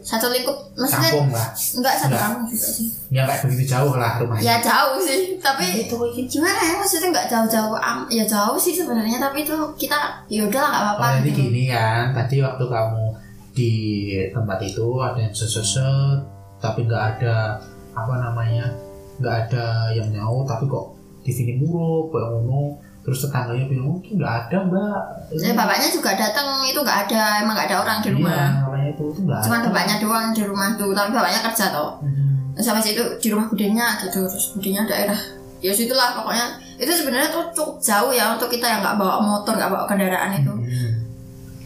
satu 0.00 0.26
lingkup 0.28 0.56
maksudnya 0.72 1.10
kampung 1.10 1.28
lah 1.30 1.48
nggak 1.52 1.94
satu 1.94 2.08
Nggak. 2.08 2.22
kampung 2.22 2.44
juga 2.46 2.68
sih 2.68 2.86
ya 3.08 3.22
kayak 3.22 3.40
begitu 3.44 3.64
jauh 3.68 3.94
lah 3.94 4.12
rumahnya 4.16 4.42
ya 4.42 4.56
jauh 4.58 4.98
sih 4.98 5.20
tapi 5.36 5.64
itu 5.82 5.96
gimana 6.26 6.58
ya 6.58 6.74
maksudnya 6.76 7.08
nggak 7.10 7.28
jauh-jauh 7.28 7.76
am- 7.76 8.08
ya 8.08 8.24
jauh 8.24 8.56
sih 8.56 8.72
sebenarnya 8.72 9.18
tapi 9.18 9.42
itu 9.42 9.54
kita 9.74 9.98
ya 10.26 10.42
udah 10.42 10.60
lah 10.60 10.70
nggak 10.70 10.84
apa-apa 10.84 11.04
Oh, 11.06 11.12
jadi 11.18 11.28
gitu. 11.28 11.40
gini 11.42 11.62
kan, 11.68 12.04
tadi 12.12 12.36
waktu 12.40 12.64
kamu 12.66 13.04
di 13.52 13.72
tempat 14.28 14.58
itu 14.60 14.86
ada 14.98 15.16
yang 15.16 15.32
seseset, 15.32 16.18
tapi 16.58 16.84
nggak 16.84 17.04
ada 17.16 17.56
apa 17.92 18.14
namanya, 18.18 18.68
nggak 19.16 19.36
ada 19.48 19.66
yang 19.90 20.08
nyaut, 20.10 20.44
tapi 20.44 20.64
kok 20.64 20.92
di 21.20 21.32
sini 21.32 21.56
muruk, 21.56 22.10
kayak 22.10 22.28
ngono. 22.36 22.76
Terus 23.06 23.22
tetangganya 23.22 23.70
bilang, 23.70 23.86
oh 23.86 23.96
itu 24.02 24.18
nggak 24.18 24.34
ada 24.42 24.56
mbak. 24.66 25.00
Jadi 25.30 25.54
bapaknya 25.54 25.88
juga 25.88 26.10
datang 26.12 26.48
itu 26.66 26.78
nggak 26.82 26.98
ada 27.06 27.22
emang 27.38 27.54
nggak 27.54 27.68
ada 27.70 27.78
orang 27.86 27.98
di 28.02 28.10
rumah. 28.10 28.50
Iya, 28.74 28.90
itu 28.90 29.02
itu 29.14 29.20
nggak 29.22 29.40
Cuman 29.46 29.58
ada. 29.62 29.66
bapaknya 29.70 29.96
doang 30.02 30.26
di 30.34 30.42
rumah 30.42 30.68
tuh, 30.74 30.90
tapi 30.90 31.10
bapaknya 31.14 31.40
kerja 31.46 31.64
toh. 31.70 31.90
Hmm. 32.02 32.50
Terus 32.58 32.66
habis 32.66 32.86
itu 32.90 33.02
di 33.22 33.28
rumah 33.30 33.46
budenya 33.46 33.86
gitu, 34.02 34.26
terus 34.26 34.46
budenya 34.52 34.82
daerah 34.84 35.20
ya 35.56 35.72
situlah 35.72 36.12
pokoknya 36.12 36.46
itu 36.76 36.92
sebenarnya 36.92 37.32
tuh 37.32 37.48
cukup 37.56 37.80
jauh 37.80 38.12
ya 38.12 38.36
untuk 38.36 38.52
kita 38.52 38.68
yang 38.68 38.84
nggak 38.84 39.00
bawa 39.00 39.24
motor 39.24 39.56
nggak 39.56 39.72
bawa 39.72 39.88
kendaraan 39.88 40.36
itu 40.36 40.52
Hmm. 40.52 40.92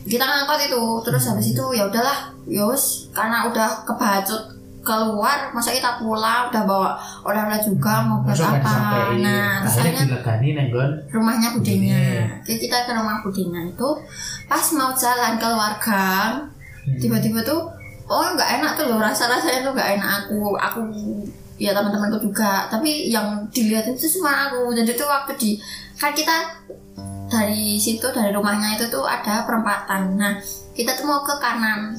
kita 0.06 0.22
ngangkot 0.22 0.62
itu 0.62 0.80
terus 1.02 1.26
habis 1.26 1.50
itu 1.50 1.64
ya 1.74 1.90
udahlah 1.90 2.30
yos 2.46 3.10
karena 3.10 3.50
udah 3.50 3.82
kebacut 3.82 4.59
keluar 4.80 5.52
masa 5.52 5.76
kita 5.76 6.00
pulang 6.00 6.48
udah 6.48 6.64
bawa 6.64 6.90
oleh-oleh 7.22 7.60
juga 7.60 8.00
mau 8.00 8.24
buat 8.24 8.32
apa. 8.32 9.12
nah 9.20 9.60
akhirnya 9.60 10.08
rumahnya 11.12 11.48
budenya 11.52 11.96
Budenya. 12.00 12.24
Jadi 12.48 12.58
kita 12.64 12.76
ke 12.88 12.92
rumah 12.96 13.20
budenya 13.20 13.60
itu 13.68 13.88
pas 14.48 14.64
mau 14.72 14.90
jalan 14.96 15.36
keluar 15.36 15.76
gang 15.80 16.48
Hmm. 16.80 16.96
tiba-tiba 16.96 17.44
tuh 17.44 17.68
oh 18.08 18.26
nggak 18.32 18.56
enak 18.56 18.72
tuh 18.72 18.88
loh 18.88 18.96
rasa 18.96 19.28
rasanya 19.28 19.60
tuh 19.68 19.72
nggak 19.76 20.00
enak. 20.00 20.10
Aku 20.24 20.56
aku 20.56 20.80
ya 21.60 21.76
teman-temanku 21.76 22.16
juga. 22.24 22.64
Tapi 22.72 23.12
yang 23.12 23.44
dilihat 23.52 23.84
itu 23.84 24.18
cuma 24.18 24.48
aku. 24.48 24.72
Jadi 24.72 24.96
tuh 24.96 25.04
waktu 25.04 25.32
di 25.36 25.50
kan 26.00 26.16
kita 26.16 26.32
dari 27.28 27.76
situ 27.76 28.08
dari 28.10 28.32
rumahnya 28.32 28.80
itu 28.80 28.88
tuh 28.88 29.04
ada 29.04 29.44
perempatan. 29.44 30.16
Nah 30.16 30.34
kita 30.72 30.96
tuh 30.96 31.04
mau 31.04 31.20
ke 31.20 31.36
kanan 31.36 31.92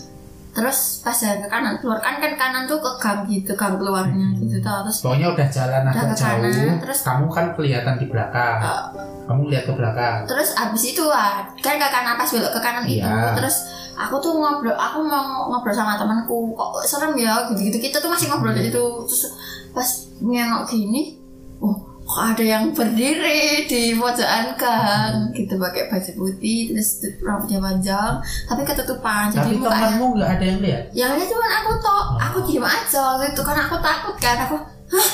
terus 0.51 0.99
pas 0.99 1.13
jalan 1.13 1.39
ke 1.39 1.47
kanan 1.47 1.73
keluar 1.77 1.97
kan 1.97 2.15
kan 2.17 2.33
kanan 2.35 2.63
tuh 2.65 2.75
ke 2.77 2.91
gang 2.97 3.23
gitu 3.23 3.51
gang 3.53 3.75
keluarnya 3.75 4.27
gitu 4.37 4.59
tuh 4.59 4.83
terus 4.83 4.97
Pokoknya 4.99 5.27
udah 5.29 5.47
jalan 5.47 5.81
Udah 5.81 5.91
agak 5.93 6.03
ke 6.03 6.15
kanan, 6.17 6.51
jauh, 6.51 6.77
terus- 6.81 7.03
kamu 7.03 7.25
kan 7.27 7.45
kelihatan 7.53 7.95
di 7.95 8.05
belakang. 8.05 8.57
uh, 8.59 8.83
Kamu 9.23 9.47
lihat 9.47 9.63
ke 9.63 9.73
belakang. 9.73 10.15
terus 10.25 10.51
abis 10.53 10.83
itu 10.89 11.03
ah 11.05 11.39
kan 11.57 11.75
ke 11.75 11.87
kanan 11.87 12.15
pas 12.15 12.27
belok 12.27 12.51
ke 12.51 12.59
kanan 12.59 12.83
itu 12.83 12.99
Iya. 12.99 13.31
terus 13.33 13.55
aku 13.93 14.15
tuh 14.17 14.33
ngobrol 14.33 14.73
aku 14.73 14.99
mau 15.01 15.47
ngobrol 15.47 15.71
sama 15.71 15.95
temanku 15.95 16.51
kok 16.51 16.83
serem 16.83 17.15
ya 17.15 17.47
gitu-gitu 17.47 17.79
kita 17.79 17.97
tuh 17.97 18.09
masih 18.09 18.27
ngobrol 18.27 18.51
Hmm. 18.51 18.59
gitu 18.61 18.83
terus 19.03 19.23
pas 19.69 19.87
nengok 20.19 20.67
gini 20.67 21.15
oh 21.59 21.79
kok 22.11 22.23
ada 22.27 22.43
yang 22.43 22.63
berdiri 22.69 23.39
di 23.63 23.95
pojokan 23.95 24.51
gang 24.53 25.31
gitu 25.31 25.55
pakai 25.55 25.87
baju 25.87 26.11
putih 26.13 26.67
terus 26.69 26.89
rambutnya 27.19 27.55
panjang 27.57 28.19
tapi 28.43 28.61
ketutupan 28.61 29.31
jadi 29.31 29.47
Tapi 29.47 29.63
temanmu 29.63 30.05
nggak 30.13 30.29
ada 30.29 30.43
yang 30.45 30.59
lihat. 30.59 30.83
yang 30.91 31.11
lihat 31.15 31.29
cuma 31.29 31.47
aku 31.47 31.71
toh 31.77 32.03
Oh. 32.11 32.19
aku 32.19 32.37
diem 32.43 32.59
aja 32.61 32.99
waktu 33.15 33.31
itu 33.31 33.41
karena 33.41 33.63
aku 33.63 33.77
takut 33.79 34.15
kan? 34.17 34.35
Aku 34.43 34.55
hah? 34.91 35.09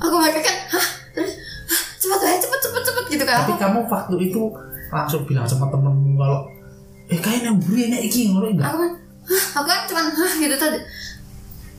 Aku 0.00 0.14
mereka 0.18 0.42
kan? 0.42 0.56
Hah? 0.68 0.86
Terus 1.12 1.32
hah? 1.38 1.82
Cepet 1.96 2.20
aja 2.20 2.38
cepet 2.40 2.58
cepet 2.60 2.82
cepet 2.82 3.04
gitu 3.08 3.22
kan? 3.22 3.36
Tapi 3.38 3.46
aku 3.48 3.54
kamu 3.56 3.78
waktu 3.86 4.14
itu 4.20 4.42
langsung 4.90 5.22
bilang 5.22 5.46
sama 5.46 5.70
temenmu 5.70 6.18
kalau 6.18 6.42
eh 7.06 7.16
kayak 7.16 7.40
yang 7.44 7.56
buri 7.56 7.86
nek 7.86 8.02
iki 8.02 8.28
ngono 8.28 8.50
enggak? 8.50 8.66
aku 8.66 8.78
kan 8.80 8.90
hah? 9.22 9.42
Aku 9.54 9.66
kan 9.68 9.80
cuman 9.86 10.06
hah? 10.10 10.30
gitu 10.36 10.56
tadi. 10.56 10.78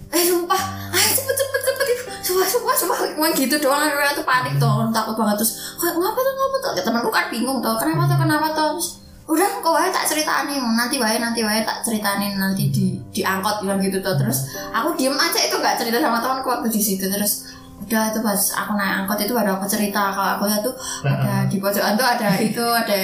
Eh 0.09 0.23
sumpah. 0.23 0.61
Ayo 0.89 1.09
cepet 1.11 1.35
cepet 1.35 1.61
cepet 1.83 2.13
itu 2.19 2.31
sumpah 2.31 2.47
sumpah 2.47 2.75
sumpah. 2.75 2.97
Cuma 3.13 3.27
gitu 3.35 3.55
doang 3.59 3.83
aku 3.85 4.23
tuh 4.23 4.25
panik 4.25 4.53
tuh 4.57 4.89
takut 4.89 5.15
banget. 5.19 5.35
Terus 5.43 5.51
kayak 5.77 5.95
ngapa 5.99 6.19
tuh 6.19 6.33
ngapa 6.33 6.57
tuh 6.59 6.71
Ya, 6.73 6.81
temanku 6.81 7.09
kan 7.13 7.25
bingung 7.29 7.59
tuh 7.61 7.75
kenapa 7.77 8.09
tuh 8.09 8.17
kenapa 8.17 8.47
tuh 8.55 8.69
terus 8.75 8.89
udah 9.23 9.47
kok 9.63 9.71
wae 9.71 9.87
tak 9.87 10.03
ceritanin 10.03 10.59
nanti 10.75 10.99
wae 10.99 11.15
nanti 11.15 11.47
wae 11.47 11.63
tak 11.63 11.79
ceritanin 11.79 12.35
nanti 12.35 12.67
di 12.67 12.99
diangkot 13.15 13.63
bilang 13.63 13.79
gitu 13.79 14.03
tuh 14.03 14.19
terus 14.19 14.51
aku 14.75 14.91
diem 14.99 15.15
aja 15.15 15.39
itu 15.39 15.55
nggak 15.55 15.79
cerita 15.79 16.03
sama 16.03 16.19
temanku 16.19 16.49
waktu 16.49 16.67
di 16.71 16.81
situ. 16.81 17.05
Terus 17.07 17.47
udah 17.83 18.15
itu 18.15 18.19
pas 18.23 18.41
aku 18.55 18.71
naik 18.79 18.93
angkot 19.03 19.19
itu 19.21 19.33
baru 19.35 19.59
aku 19.59 19.67
cerita. 19.67 20.11
Kalau 20.11 20.29
aku 20.39 20.43
lihat 20.49 20.61
tuh 20.63 20.75
ada 21.03 21.45
di 21.47 21.57
pojokan 21.61 21.93
tuh 21.95 22.07
ada 22.07 22.29
itu 22.39 22.63
ada 22.63 23.01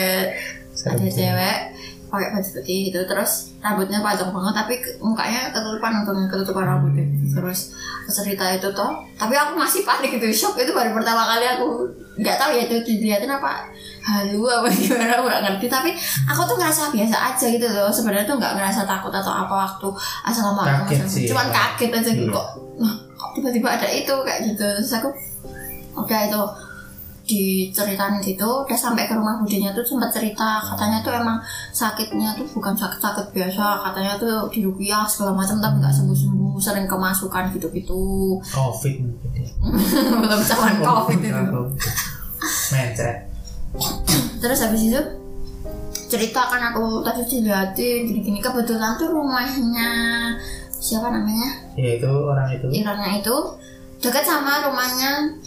ada 0.80 1.08
cewek 1.12 1.58
pakai 2.10 2.34
baju 2.34 2.50
putih 2.60 2.78
gitu. 2.92 3.00
Terus 3.06 3.54
rambutnya 3.62 4.02
panjang 4.02 4.34
banget 4.34 4.54
tapi 4.66 4.74
mukanya 5.00 5.54
ketutupan 5.54 6.02
untungnya 6.04 6.28
ketutupan 6.32 6.64
rambutnya 6.64 7.06
terus 7.30 7.76
aku 8.08 8.12
cerita 8.24 8.48
itu 8.56 8.72
toh 8.72 9.04
tapi 9.20 9.36
aku 9.36 9.54
masih 9.54 9.84
panik 9.84 10.16
gitu 10.16 10.26
shock 10.32 10.56
itu 10.58 10.72
baru 10.72 10.96
pertama 10.96 11.28
kali 11.28 11.46
aku 11.46 11.86
nggak 12.20 12.36
tahu 12.40 12.52
ya 12.56 12.68
itu 12.68 12.76
dilihatin 12.84 13.32
apa 13.32 13.68
halu 14.04 14.44
apa 14.48 14.68
gimana? 14.76 15.20
Aku 15.20 15.28
nggak 15.28 15.44
ngerti. 15.46 15.66
Tapi 15.70 15.90
aku 16.28 16.42
tuh 16.48 16.56
ngerasa 16.60 16.92
biasa 16.92 17.18
aja 17.32 17.46
gitu 17.48 17.68
loh. 17.70 17.92
Sebenarnya 17.92 18.26
tuh 18.28 18.36
nggak 18.40 18.54
ngerasa 18.60 18.82
takut 18.84 19.14
atau 19.14 19.32
apa 19.32 19.54
waktu 19.54 19.88
assalamualaikum 20.26 20.88
Kaget 20.90 21.08
sih, 21.08 21.24
cuman 21.30 21.48
ya. 21.48 21.54
kaget 21.54 21.92
aja 21.96 22.12
gitu. 22.16 22.32
Kok 22.34 22.48
nah 22.80 22.94
kok 23.16 23.30
tiba-tiba 23.38 23.68
ada 23.76 23.88
itu? 23.92 24.14
Kayak 24.24 24.40
gitu. 24.52 24.66
Terus 24.82 24.94
aku 25.00 25.10
udah 26.00 26.20
itu 26.28 26.42
diceritain 27.30 28.18
gitu 28.26 28.66
udah 28.66 28.74
sampai 28.74 29.06
ke 29.06 29.14
rumah 29.14 29.38
budinya 29.38 29.70
tuh 29.70 29.86
sempat 29.86 30.10
cerita 30.10 30.58
katanya 30.66 31.06
tuh 31.06 31.14
emang 31.14 31.38
sakitnya 31.70 32.34
tuh 32.34 32.50
bukan 32.58 32.74
sakit-sakit 32.74 33.30
biasa 33.30 33.86
katanya 33.86 34.18
tuh 34.18 34.50
dirupiah 34.50 35.06
segala 35.06 35.38
macam 35.38 35.62
tapi 35.62 35.78
nggak 35.78 35.94
sembuh-sembuh 35.94 36.58
sering 36.58 36.90
kemasukan 36.90 37.54
gitu-gitu. 37.54 38.02
Covid 38.42 38.96
mungkin 39.06 39.32
ya. 39.38 39.50
belum 40.26 40.42
cawan 40.44 40.76
covid 40.82 41.20
itu. 41.22 41.62
mencret. 42.74 43.18
Terus 44.42 44.60
habis 44.66 44.82
itu 44.90 45.02
cerita 46.10 46.42
kan 46.50 46.74
aku 46.74 47.06
tadi 47.06 47.22
dilihatin 47.30 48.10
gini-gini 48.10 48.42
kebetulan 48.42 48.98
tuh 48.98 49.14
rumahnya 49.14 49.92
siapa 50.82 51.14
namanya? 51.14 51.70
Ya 51.78 52.02
itu 52.02 52.10
orang 52.10 52.50
itu. 52.58 52.68
Irannya 52.74 53.22
itu 53.22 53.38
dekat 54.00 54.26
sama 54.26 54.64
rumahnya 54.66 55.38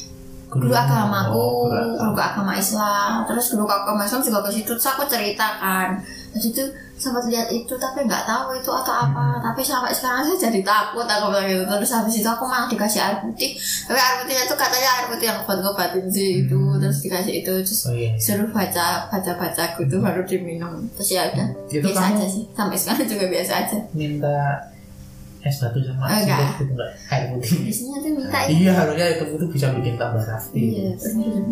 guru 0.52 0.68
agamaku, 0.68 1.32
Oh, 1.32 1.64
guru 1.72 1.96
agama. 2.20 2.52
Islam. 2.52 3.24
Terus 3.24 3.56
guru 3.56 3.64
agama 3.64 4.04
Islam 4.04 4.20
juga 4.20 4.44
ke 4.44 4.50
situ. 4.52 4.68
Terus 4.76 4.84
aku 4.86 5.02
ceritakan. 5.08 5.96
Terus 6.36 6.44
itu 6.52 6.62
sempat 7.02 7.26
lihat 7.26 7.50
itu 7.50 7.74
tapi 7.74 8.06
nggak 8.06 8.22
tahu 8.28 8.54
itu 8.54 8.70
atau 8.70 8.94
apa. 8.94 9.40
Tapi 9.40 9.64
sampai 9.64 9.90
sekarang 9.90 10.22
saya 10.22 10.38
jadi 10.46 10.60
takut 10.62 11.02
aku 11.02 11.32
bilang 11.32 11.48
gitu. 11.48 11.64
Terus 11.64 11.90
habis 11.90 12.14
itu 12.20 12.28
aku 12.28 12.44
malah 12.46 12.68
dikasih 12.68 13.00
air 13.00 13.16
putih. 13.18 13.56
Tapi 13.88 13.98
air 13.98 14.14
putihnya 14.22 14.44
tuh 14.46 14.58
katanya 14.60 14.90
air 15.00 15.06
putih 15.10 15.26
yang 15.32 15.38
buat 15.42 15.58
ngobatin 15.58 16.04
sih 16.06 16.44
itu. 16.46 16.54
Hmm. 16.54 16.78
Terus 16.78 16.98
dikasih 17.00 17.32
itu. 17.42 17.52
Terus 17.64 17.80
oh 17.88 17.94
iya 17.96 18.12
suruh 18.20 18.48
baca 18.52 19.08
baca 19.08 19.32
baca 19.34 19.64
gitu 19.80 19.96
baru 19.98 20.20
diminum. 20.22 20.84
Terus 21.00 21.08
ya 21.16 21.22
udah 21.32 21.48
biasa 21.72 21.96
kamu 21.96 22.16
aja 22.20 22.26
sih. 22.28 22.44
Sampai 22.52 22.76
sekarang 22.78 23.06
juga 23.08 23.24
biasa 23.32 23.52
aja. 23.66 23.78
minta 23.96 24.38
es 25.42 25.56
batu 25.58 25.78
sama 25.82 26.04
enggak. 26.06 26.38
sirup 26.38 26.50
gitu 26.56 26.72
enggak 26.72 26.90
air 27.08 27.24
putih 27.28 27.56
Biasanya 27.62 27.96
tuh 27.98 28.10
minta 28.14 28.38
ya. 28.38 28.48
iya 28.48 28.72
harusnya 28.72 29.06
itu 29.10 29.24
itu 29.32 29.46
bisa 29.50 29.66
bikin 29.74 29.94
tambah 29.96 30.22
rapi 30.22 30.60
Iya, 30.62 30.90
bener. 30.94 31.42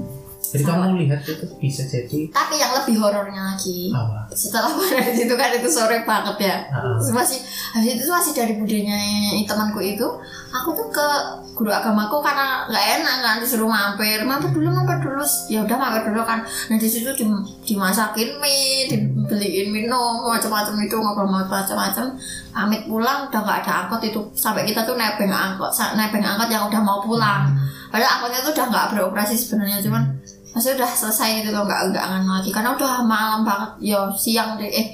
Jadi 0.51 0.63
kamu 0.67 0.99
lihat 1.01 1.23
itu 1.23 1.47
bisa 1.57 1.83
jadi 1.85 2.27
Tapi 2.29 2.55
yang 2.57 2.75
lebih 2.75 2.99
horornya 2.99 3.55
lagi. 3.55 3.91
apa? 3.91 4.27
setelah 4.31 4.71
pada 4.71 5.11
situ 5.15 5.35
kan 5.35 5.51
itu 5.53 5.69
sore 5.69 6.03
banget 6.03 6.37
ya. 6.43 6.57
Terus 6.99 7.11
masih 7.11 7.39
habis 7.71 7.95
itu 7.97 8.07
masih 8.07 8.33
dari 8.35 8.55
budenya 8.55 8.99
temanku 9.43 9.79
itu 9.79 10.07
aku 10.51 10.75
tuh 10.75 10.91
ke 10.91 11.09
guru 11.55 11.71
agamaku 11.71 12.19
karena 12.19 12.67
nggak 12.67 12.85
enak 12.99 13.17
kan 13.21 13.37
disuruh 13.39 13.67
mampir. 13.67 14.23
Mampir 14.23 14.51
dulu 14.51 14.71
mampir 14.71 14.99
dulu. 14.99 15.23
Ya 15.47 15.63
udah 15.63 15.77
mampir 15.77 16.11
dulu 16.11 16.23
kan. 16.23 16.43
Nah 16.43 16.77
di 16.77 16.89
situ 16.89 17.11
di- 17.13 17.47
dimasakin 17.65 18.39
mie 18.39 18.87
dibeliin 18.87 19.71
minum 19.71 20.27
macam-macam 20.27 20.75
itu 20.81 20.97
ngobrol 20.97 21.31
macam-macam. 21.31 22.19
Pamit 22.51 22.83
pulang 22.87 23.31
udah 23.31 23.41
nggak 23.41 23.59
ada 23.63 23.73
angkot 23.87 24.03
itu. 24.03 24.21
Sampai 24.33 24.67
kita 24.67 24.83
tuh 24.83 24.95
nebeng 24.95 25.31
angkot 25.31 25.71
nebeng 25.95 26.23
angkot 26.23 26.49
yang 26.49 26.67
udah 26.67 26.81
mau 26.81 26.99
pulang 26.99 27.55
padahal 27.91 28.23
angkotnya 28.23 28.41
tuh 28.41 28.53
udah 28.55 28.67
nggak 28.71 28.87
beroperasi 28.95 29.35
sebenarnya 29.37 29.83
cuman 29.83 30.03
maksudnya 30.51 30.83
udah 30.83 30.91
selesai 30.91 31.43
itu 31.43 31.51
loh 31.51 31.63
nggak 31.67 31.81
nggak 31.93 32.05
akan 32.07 32.23
lagi. 32.27 32.51
Karena 32.51 32.71
udah 32.75 33.03
malam 33.05 33.43
banget 33.45 33.71
ya 33.93 33.99
siang 34.15 34.57
deh 34.57 34.71
eh. 34.71 34.87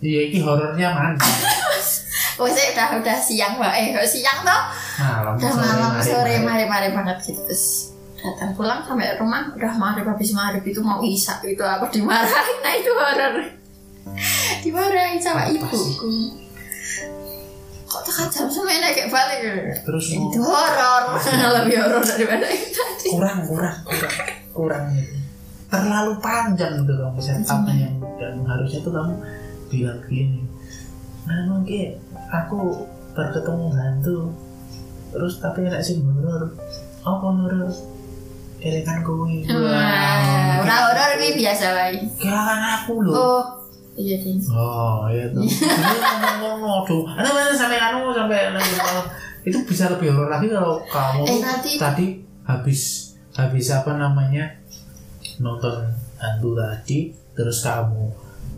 Iya 0.00 0.20
ini 0.28 0.38
horornya 0.40 0.88
mana? 0.92 1.16
Oh, 2.36 2.44
saya 2.44 2.68
udah 2.76 3.00
udah 3.00 3.16
siang 3.16 3.56
mbak, 3.56 3.72
eh 3.72 3.96
siang 4.04 4.44
toh? 4.44 4.60
malam 5.00 5.40
Udah 5.40 5.52
malam 5.56 5.88
mari, 5.96 6.04
sore 6.04 6.36
mari. 6.44 6.68
mari-mari 6.68 6.88
banget 6.92 7.32
gitu. 7.32 7.40
Terus 7.48 7.96
datang 8.20 8.52
pulang 8.52 8.84
sampai 8.84 9.16
rumah 9.16 9.56
udah 9.56 9.72
maghrib 9.80 10.04
habis 10.04 10.36
maghrib 10.36 10.60
itu 10.68 10.84
mau 10.84 11.00
isak 11.00 11.40
itu 11.48 11.64
aku 11.64 11.88
dimarahin 11.88 12.56
nah 12.60 12.72
itu 12.76 12.92
horor. 12.92 13.34
Dimarahin 14.68 15.16
sama 15.16 15.48
ibuku 15.48 15.88
kok 17.96 18.12
tekan 18.12 18.28
jam 18.28 18.46
sembilan 18.52 18.92
kayak 18.92 19.08
balik 19.08 19.40
terus 19.88 20.04
mau 20.12 20.28
itu 20.28 20.40
horor. 20.44 21.02
Lebih 21.56 21.76
horor 21.80 22.02
daripada 22.04 22.44
yang 22.44 22.68
tadi. 22.68 23.08
Kurang 23.08 23.38
kurang 23.48 23.76
kurang 23.88 24.16
kurang. 24.52 24.84
Itu 24.92 25.16
terlalu 25.66 26.12
panjang 26.20 26.72
gitu 26.84 26.94
kamu 26.94 27.18
setupnya 27.18 27.74
yang 27.88 27.96
dan 28.20 28.34
harusnya 28.46 28.80
tuh 28.84 28.92
kamu 28.94 29.14
bilang 29.66 30.00
gini 30.06 30.40
nah 31.26 31.42
mungkin 31.50 31.98
aku 32.30 32.86
berketemu 33.18 33.66
hantu 33.74 34.30
terus 35.10 35.42
tapi 35.42 35.66
enak 35.66 35.82
sih 35.82 35.98
horor 36.04 36.54
apa 37.06 37.26
horor? 37.26 37.70
Elekan 38.56 39.04
kuwi. 39.04 39.46
Wah, 39.46 40.64
horor 40.64 40.96
horor 40.96 41.10
ini 41.18 41.28
biasa 41.44 41.64
baik 41.74 42.02
kehilangan 42.18 42.62
aku 42.82 42.94
loh 43.04 43.14
oh 43.14 43.44
iya 43.96 44.16
sih 44.16 44.36
Oh 44.46 45.08
iya 45.08 45.24
tuh. 45.28 45.42
Ini 45.42 45.96
ngomong-ngomong 45.98 46.84
tuh. 46.84 47.02
Ada 47.08 47.28
mana 47.28 47.50
sampai 47.50 47.78
anu 47.78 48.08
sampai 48.10 48.52
kalau 48.52 49.04
itu 49.42 49.58
bisa 49.62 49.88
lebih 49.88 50.10
horor 50.10 50.28
lagi 50.28 50.46
kalau 50.46 50.78
kamu 50.84 51.22
Eh, 51.24 51.38
nanti- 51.38 51.76
tadi 51.76 52.06
habis 52.42 52.80
habis 53.32 53.66
apa 53.70 53.94
namanya 53.94 54.44
nonton 55.38 55.86
hantu 56.16 56.54
tadi 56.54 56.98
terus 57.32 57.60
kamu 57.60 58.08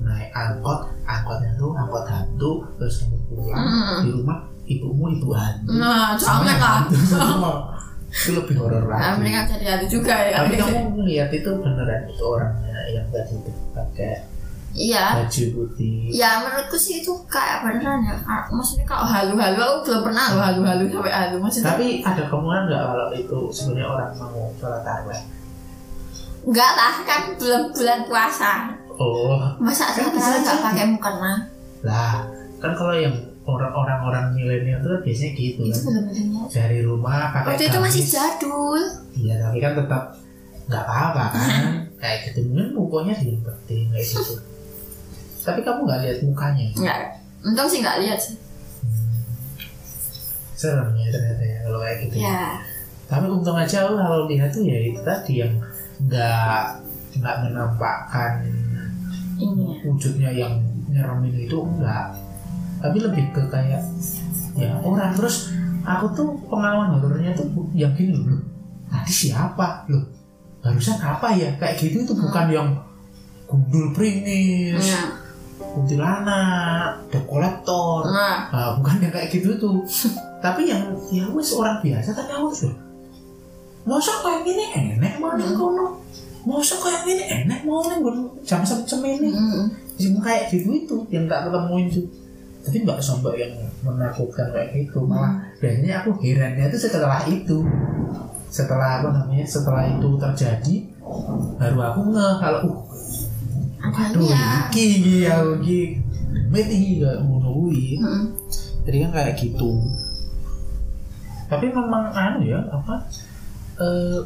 naik 0.00 0.30
angkot 0.30 0.78
angkotnya 1.02 1.50
tuh 1.54 1.72
angkot 1.72 2.04
hantu 2.04 2.50
terus 2.76 3.02
kamu 3.02 3.16
pulang 3.28 3.58
Mm. 3.58 3.98
di 4.00 4.10
rumah 4.12 4.38
ibumu 4.64 5.04
ibu 5.10 5.28
hantu. 5.30 5.70
Nah 5.72 6.14
jangan 6.14 6.56
lah. 6.56 6.78
itu 8.08 8.32
lebih 8.32 8.56
horor 8.56 8.88
nah 8.88 9.12
lagi. 9.12 9.20
mereka 9.20 9.40
jadi 9.50 9.64
hantu 9.70 9.86
juga 9.90 10.14
ya. 10.16 10.36
Tapi 10.40 10.54
kamu 10.56 11.04
lihat 11.04 11.28
itu 11.30 11.50
beneran 11.54 12.02
itu 12.06 12.24
orangnya 12.24 12.78
yang 12.88 13.04
tadi 13.08 13.34
itu 13.34 13.50
pakai 13.74 14.24
iya. 14.78 15.04
Baju 15.18 15.44
putih. 15.52 16.06
Ya 16.08 16.38
menurutku 16.38 16.78
sih 16.78 17.02
itu 17.02 17.10
kayak 17.26 17.66
beneran 17.66 17.98
ya. 18.00 18.14
Ah, 18.22 18.46
Maksudnya 18.48 18.86
kalau 18.86 19.04
halu-halu 19.04 19.58
aku 19.58 19.78
belum 19.84 20.00
pernah 20.06 20.24
halu-halu 20.30 20.86
sampai 20.88 21.12
halu 21.12 21.36
Maksudnya. 21.38 21.68
Tapi 21.68 21.86
ada 22.00 22.22
kemungkinan 22.24 22.62
nggak 22.64 22.82
kalau 22.86 23.06
itu 23.12 23.38
sebenarnya 23.50 23.86
orang 23.86 24.10
mau 24.16 24.46
sholat 24.56 24.82
tarawih? 24.82 25.22
enggak 26.38 26.72
lah 26.72 26.94
kan 27.02 27.22
belum 27.36 27.62
bulan 27.74 28.00
puasa. 28.06 28.52
Oh, 28.94 29.38
Masa 29.58 29.90
Kan 29.92 30.10
bisa 30.10 30.38
nggak 30.38 30.58
pakai 30.64 30.84
mukena 30.88 31.34
lah 31.78 32.26
kan 32.58 32.74
kalau 32.74 32.90
yang 32.90 33.14
orang-orang 33.46 33.98
orang 34.02 34.24
milenial 34.34 34.82
itu 34.82 34.88
kan 34.88 35.00
biasanya 35.00 35.30
gitu 35.32 35.60
Itu 35.62 35.78
kan. 35.78 36.02
dari 36.50 36.78
rumah 36.82 37.30
pakai 37.30 37.54
Waktu 37.54 37.64
itu 37.70 37.78
masih 37.78 38.02
jadul. 38.04 38.82
Iya 39.14 39.34
tapi 39.38 39.58
kan 39.58 39.72
tetap 39.78 40.02
nggak 40.66 40.82
apa-apa 40.82 41.22
kan. 41.30 41.48
Kayak 41.96 42.18
gitu. 42.26 42.38
Mungkin 42.50 42.68
mukanya 42.74 43.14
diumpetin 43.16 43.86
kayak 43.88 44.04
gitu. 44.04 44.34
Tapi 45.48 45.60
kamu 45.64 45.80
nggak 45.88 46.00
lihat 46.04 46.18
mukanya? 46.28 46.66
Enggak 46.76 46.98
Untung 47.40 47.68
sih 47.70 47.80
nggak 47.80 47.98
lihat 48.04 48.18
sih. 48.20 48.36
Hmm. 48.36 49.16
Serem 50.58 50.90
ya 50.98 51.08
ternyata 51.08 51.44
ya 51.46 51.58
kalau 51.64 51.78
kayak 51.80 51.96
gitu. 52.04 52.14
Ya. 52.20 52.60
Tapi 53.08 53.26
untung 53.32 53.56
aja 53.56 53.88
lu 53.88 53.96
kalau 53.96 54.28
lihat 54.28 54.52
tuh 54.52 54.66
ya 54.68 54.76
itu 54.84 55.00
tadi 55.00 55.32
yang 55.40 55.54
nggak 56.04 56.84
nggak 57.18 57.36
menampakkan 57.48 58.44
Ini 59.38 59.64
ya. 59.64 59.76
wujudnya 59.88 60.30
yang 60.34 60.54
nyeremin 60.92 61.46
itu 61.46 61.56
enggak 61.56 62.14
tapi 62.78 62.96
lebih 63.00 63.24
ke 63.32 63.42
kayak 63.48 63.82
ya 64.58 64.76
orang. 64.84 65.14
Terus 65.16 65.54
aku 65.86 66.06
tuh 66.12 66.28
pengalaman 66.50 67.00
horornya 67.00 67.32
tuh 67.32 67.48
yang 67.72 67.94
gini 67.96 68.12
loh 68.12 68.36
loh, 68.36 68.42
tadi 68.92 69.12
siapa? 69.14 69.88
Loh 69.88 70.04
barusan 70.58 70.98
apa 71.00 71.32
ya? 71.38 71.54
Kayak 71.56 71.74
gitu 71.80 72.02
itu 72.04 72.12
bukan 72.18 72.46
yang 72.50 72.68
gundul 73.48 73.94
pringis 73.96 74.76
Iya 74.76 75.27
kuntilanak 75.78 77.06
dep 77.14 77.22
kolektor. 77.30 78.02
Nah. 78.10 78.50
Nah, 78.50 78.68
bukan 78.82 79.06
yang 79.06 79.12
kayak 79.14 79.30
gitu 79.30 79.54
tuh. 79.54 79.78
Tapi 80.44 80.66
yang 80.66 80.82
ya 81.14 81.30
wes 81.30 81.54
orang 81.54 81.82
biasa 81.82 82.14
tapi 82.14 82.30
aku 82.30 82.46
tuh 82.54 82.74
masa 83.88 84.20
kayak 84.20 84.44
gini 84.44 84.64
enak 84.70 85.16
mau 85.16 85.32
nih 85.34 85.48
kono? 85.56 85.96
Masa 86.44 86.76
kayak 86.76 87.08
gini 87.08 87.24
enak 87.24 87.60
mau 87.64 87.80
nih 87.88 87.98
jam 88.44 88.60
jam 88.62 89.00
ini. 89.02 89.32
Mm. 89.32 89.66
yang 89.98 90.22
kayak 90.22 90.46
gitu 90.54 90.70
itu 90.70 90.96
yang 91.10 91.26
tak 91.26 91.50
ketemuin 91.50 91.90
tuh. 91.90 92.06
Tapi 92.62 92.86
nggak 92.86 93.02
sampai 93.02 93.34
yang 93.48 93.54
menakutkan 93.82 94.54
kayak 94.54 94.70
gitu. 94.76 95.02
Malah 95.02 95.42
biasanya 95.58 96.04
aku 96.06 96.14
herannya 96.22 96.70
itu 96.70 96.78
setelah 96.78 97.18
itu. 97.26 97.66
Setelah 98.46 99.02
apa 99.02 99.08
namanya? 99.10 99.42
Setelah 99.42 99.90
itu 99.90 100.08
terjadi 100.20 100.76
baru 101.58 101.78
aku 101.82 102.00
nge 102.14 102.28
kalau 102.38 102.60
uh 102.62 102.78
Waduh, 103.78 104.26
Adanya. 104.26 104.68
iki 104.70 104.86
ya 105.24 105.36
iki. 105.62 106.02
Iki 106.50 107.02
gak 107.02 107.16
ngono 107.22 107.48
kuwi. 107.54 107.98
Jadi 108.84 108.96
kan 109.06 109.10
kayak 109.14 109.34
gitu. 109.38 109.70
Tapi 111.48 111.66
memang 111.72 112.12
anu 112.12 112.44
ya, 112.44 112.60
apa? 112.68 113.08
eh, 113.78 114.18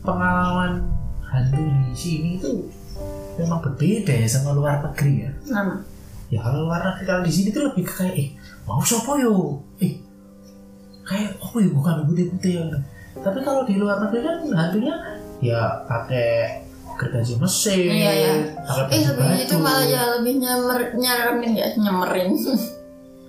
pengalaman 0.00 0.86
hantu 1.26 1.60
di 1.60 1.94
sini 1.94 2.30
itu 2.38 2.66
memang 3.38 3.62
berbeda 3.62 4.14
ya 4.14 4.28
sama 4.30 4.54
luar 4.56 4.80
negeri 4.82 5.26
ya. 5.26 5.30
Nama. 5.50 5.76
Ya 6.30 6.38
kalau 6.46 6.70
luar 6.70 6.80
negeri 6.86 7.04
kalau 7.06 7.22
di 7.26 7.32
sini 7.34 7.48
tuh 7.50 7.66
lebih 7.70 7.84
ke 7.86 7.92
kayak 8.00 8.14
eh 8.16 8.28
mau 8.64 8.80
sopo 8.82 9.18
yo? 9.18 9.58
Eh 9.82 9.98
kayak 11.02 11.42
oh 11.42 11.58
ya 11.58 11.70
bukan 11.74 12.06
putih-putih 12.06 12.52
ya. 12.62 12.64
Tapi 13.18 13.38
kalau 13.42 13.66
di 13.66 13.74
luar 13.76 13.98
negeri 14.06 14.20
kan 14.22 14.36
hantunya 14.54 14.94
ya 15.42 15.84
pakai 15.90 16.62
gergaji 17.00 17.32
mesin, 17.34 17.88
Iya, 17.88 18.12
iya. 18.12 18.32
Eh 18.86 19.00
lebih 19.00 19.40
itu 19.40 19.56
malah 19.56 19.80
ya 19.82 20.02
lebih 20.14 20.36
nyemer 20.36 20.92
nyeremin 20.92 21.56
ya 21.56 21.72
nyemerin. 21.74 22.36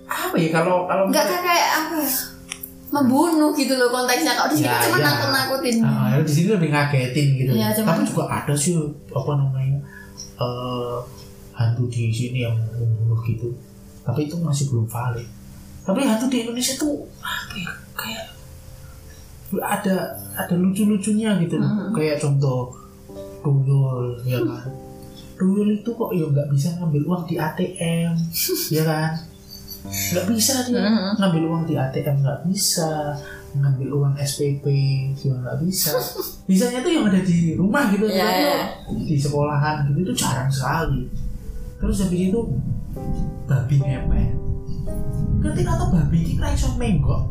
apa 0.04 0.36
ya 0.36 0.52
kalau 0.52 0.84
kalau 0.84 1.08
Enggak 1.08 1.24
kayak 1.24 1.40
kayak 1.42 1.68
apa 1.74 1.94
ya? 1.98 2.10
Membunuh 2.92 3.56
gitu 3.56 3.72
loh 3.72 3.88
konteksnya. 3.88 4.36
Kalau 4.36 4.52
di 4.52 4.60
sini 4.60 4.68
Ya, 4.68 4.84
cuma 4.84 5.00
ya. 5.00 5.04
nakut-nakutin. 5.08 5.76
Ah, 5.80 6.20
di 6.20 6.28
sini 6.28 6.48
lebih 6.52 6.68
ngagetin 6.68 7.26
gitu. 7.34 7.50
Iya, 7.50 7.72
cuman- 7.72 7.88
Tapi 7.96 8.02
juga 8.04 8.24
ada 8.28 8.52
sih 8.52 8.76
apa 9.08 9.32
namanya 9.32 9.80
eh 10.36 10.96
hantu 11.52 11.88
di 11.88 12.12
sini 12.12 12.44
yang 12.44 12.52
membunuh 12.76 13.16
gitu. 13.24 13.48
Tapi 14.04 14.28
itu 14.28 14.36
masih 14.36 14.68
belum 14.68 14.84
valid. 14.84 15.24
Tapi 15.82 16.04
hantu 16.04 16.28
di 16.28 16.44
Indonesia 16.44 16.76
tuh 16.76 17.08
apa 17.18 17.56
ya, 17.56 17.72
kayak 17.96 18.24
ada 19.58 19.96
ada 20.34 20.54
lucu-lucunya 20.54 21.40
gitu 21.40 21.56
loh. 21.56 21.68
Mhm. 21.68 21.88
Kayak 21.92 22.20
contoh 22.20 22.76
tuyul 23.42 24.06
ya 24.22 24.38
kan. 24.40 24.70
Tuyul 25.34 25.68
itu 25.74 25.90
kok 25.90 26.10
ya 26.10 26.24
nggak 26.24 26.48
bisa 26.48 26.68
ngambil 26.76 27.02
uang 27.04 27.22
di 27.24 27.34
ATM, 27.36 28.10
ya 28.70 28.82
kan? 28.82 29.10
Nggak 29.82 30.26
bisa 30.28 30.54
dia 30.62 30.78
Mhm. 30.80 31.18
ngambil 31.18 31.42
uang 31.44 31.62
di 31.64 31.74
ATM 31.74 32.22
nggak 32.22 32.40
bisa 32.46 33.18
ngambil 33.52 33.88
uang 33.92 34.14
SPP 34.16 34.64
juga 35.12 35.36
nggak 35.42 35.58
bisa 35.60 35.92
bisanya 36.48 36.80
tuh 36.80 36.88
yang 36.88 37.04
ada 37.04 37.20
di 37.20 37.52
rumah 37.52 37.84
gitu 37.90 38.06
Iya, 38.06 38.24
tapi 38.24 38.40
iya. 38.40 38.58
di 39.04 39.16
sekolahan 39.18 39.84
gitu 39.84 39.98
itu 40.00 40.12
jarang 40.16 40.48
sekali 40.48 41.04
terus 41.76 42.00
habis 42.00 42.20
itu 42.22 42.40
babi 43.44 43.76
ngepet 43.76 44.32
ketika 45.42 45.70
atau 45.74 45.88
babi 45.90 46.18
ini 46.22 46.34
kan 46.38 46.48
iso 46.50 46.72
menggok 46.78 47.28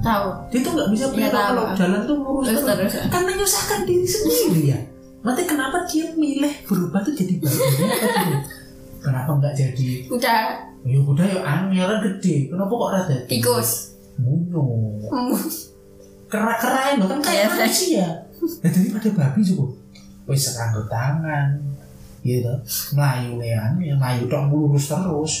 Tahu. 0.00 0.28
dia 0.48 0.60
tuh 0.62 0.72
nggak 0.72 0.88
bisa 0.88 1.04
tahu. 1.04 1.18
kalau 1.20 1.64
jalan 1.74 2.00
tuh 2.06 2.16
lurus 2.16 2.46
Terus 2.46 2.62
terus 2.62 2.92
terus. 2.94 3.10
kan 3.10 3.22
menyusahkan 3.26 3.80
diri 3.84 4.06
sendiri 4.06 4.62
ya 4.70 4.78
nanti 5.26 5.42
kenapa 5.42 5.82
dia 5.90 6.06
milih 6.14 6.54
berubah 6.70 7.02
tuh 7.02 7.10
jadi 7.18 7.34
babi 7.42 7.58
kenapa 9.02 9.30
nggak 9.42 9.54
jadi 9.58 9.90
Udah 10.06 10.66
ya 10.86 10.98
udah 11.02 11.26
ya 11.26 11.40
angin 11.42 11.82
kan 11.82 11.98
gede 11.98 12.46
kenapa 12.46 12.70
kok 12.70 12.90
rada 12.94 13.16
tikus. 13.26 13.98
Munyo. 14.16 14.62
Hmm. 15.10 15.34
Kera 16.26 16.54
keren 16.58 17.02
loh 17.02 17.08
kan 17.10 17.20
kayak 17.20 17.46
Iya, 17.46 17.52
manusia. 17.52 18.06
Nah 18.62 18.70
daripada 18.70 19.08
babi 19.12 19.40
juga. 19.42 19.66
Wis 20.26 20.42
serangga 20.46 20.82
tangan. 20.90 21.48
Gitu. 22.26 22.50
Melayu 22.98 23.38
lean, 23.38 23.78
ya 23.78 23.94
melayu 23.94 24.26
tok 24.26 24.50
lurus 24.50 24.90
terus. 24.90 25.34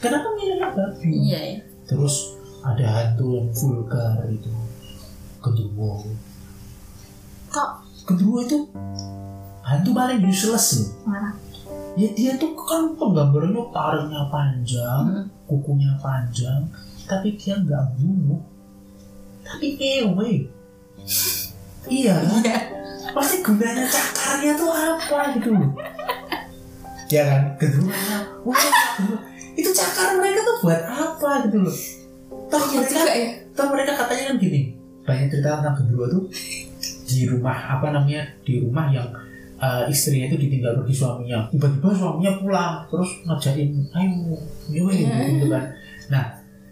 Kenapa 0.00 0.32
milihnya 0.32 0.68
babi? 0.72 1.08
Iya 1.28 1.40
ya. 1.40 1.58
Terus 1.84 2.40
ada 2.64 2.84
hantu 2.84 3.36
yang 3.36 3.48
vulgar 3.52 4.24
itu. 4.32 4.52
Genderuwo. 5.44 6.08
Kok 7.52 7.70
Genderuwo 8.08 8.40
itu 8.40 8.58
hantu 9.64 9.90
paling 9.90 10.20
useless 10.22 10.76
loh. 10.76 10.88
marah? 11.08 11.32
Ya 11.94 12.10
dia 12.10 12.32
tuh 12.36 12.52
kan 12.58 12.90
penggambarannya 12.98 13.64
taringnya 13.70 14.22
panjang, 14.28 15.02
Mm. 15.14 15.24
kukunya 15.46 15.94
panjang, 15.98 16.66
tapi 17.06 17.38
dia 17.38 17.54
nggak 17.54 17.96
bunuh. 17.96 18.42
Tapi 19.40 19.78
ewe. 19.78 20.50
Iya, 21.84 22.16
Iya. 22.16 22.56
pasti 23.12 23.44
gunanya 23.44 23.84
cakarnya 23.86 24.52
tuh 24.56 24.72
apa 24.72 25.18
gitu 25.36 25.48
loh. 25.52 25.70
Ya 27.06 27.22
kan, 27.28 27.42
kedua, 27.60 27.92
wah, 28.42 28.58
itu 29.54 29.70
cakar 29.70 30.18
mereka 30.18 30.40
tuh 30.42 30.56
buat 30.64 30.82
apa 30.82 31.30
gitu 31.46 31.58
loh. 31.62 31.76
Toh 32.48 32.62
Iya 32.64 32.80
mereka, 32.80 33.12
ya. 33.12 33.28
toh 33.52 33.66
mereka 33.70 33.92
katanya 33.94 34.22
kan 34.32 34.36
gini, 34.40 34.60
banyak 35.04 35.28
cerita 35.30 35.60
tentang 35.60 35.76
kedua 35.78 36.04
tuh 36.10 36.22
di 37.04 37.28
rumah 37.28 37.78
apa 37.78 37.92
namanya 37.92 38.24
di 38.42 38.58
rumah 38.58 38.88
yang 38.90 39.06
uh, 39.64 39.82
istrinya 39.88 40.28
itu 40.28 40.36
ditinggal 40.36 40.84
pergi 40.84 40.94
suaminya 40.94 41.48
tiba-tiba 41.48 41.88
suaminya 41.96 42.32
pulang 42.38 42.74
terus 42.92 43.10
ngajakin 43.24 43.70
ayo 43.96 44.36
nyewe 44.68 44.92
Iya. 44.92 45.16
gitu 45.32 45.46
kan 45.48 45.64
nah 46.12 46.24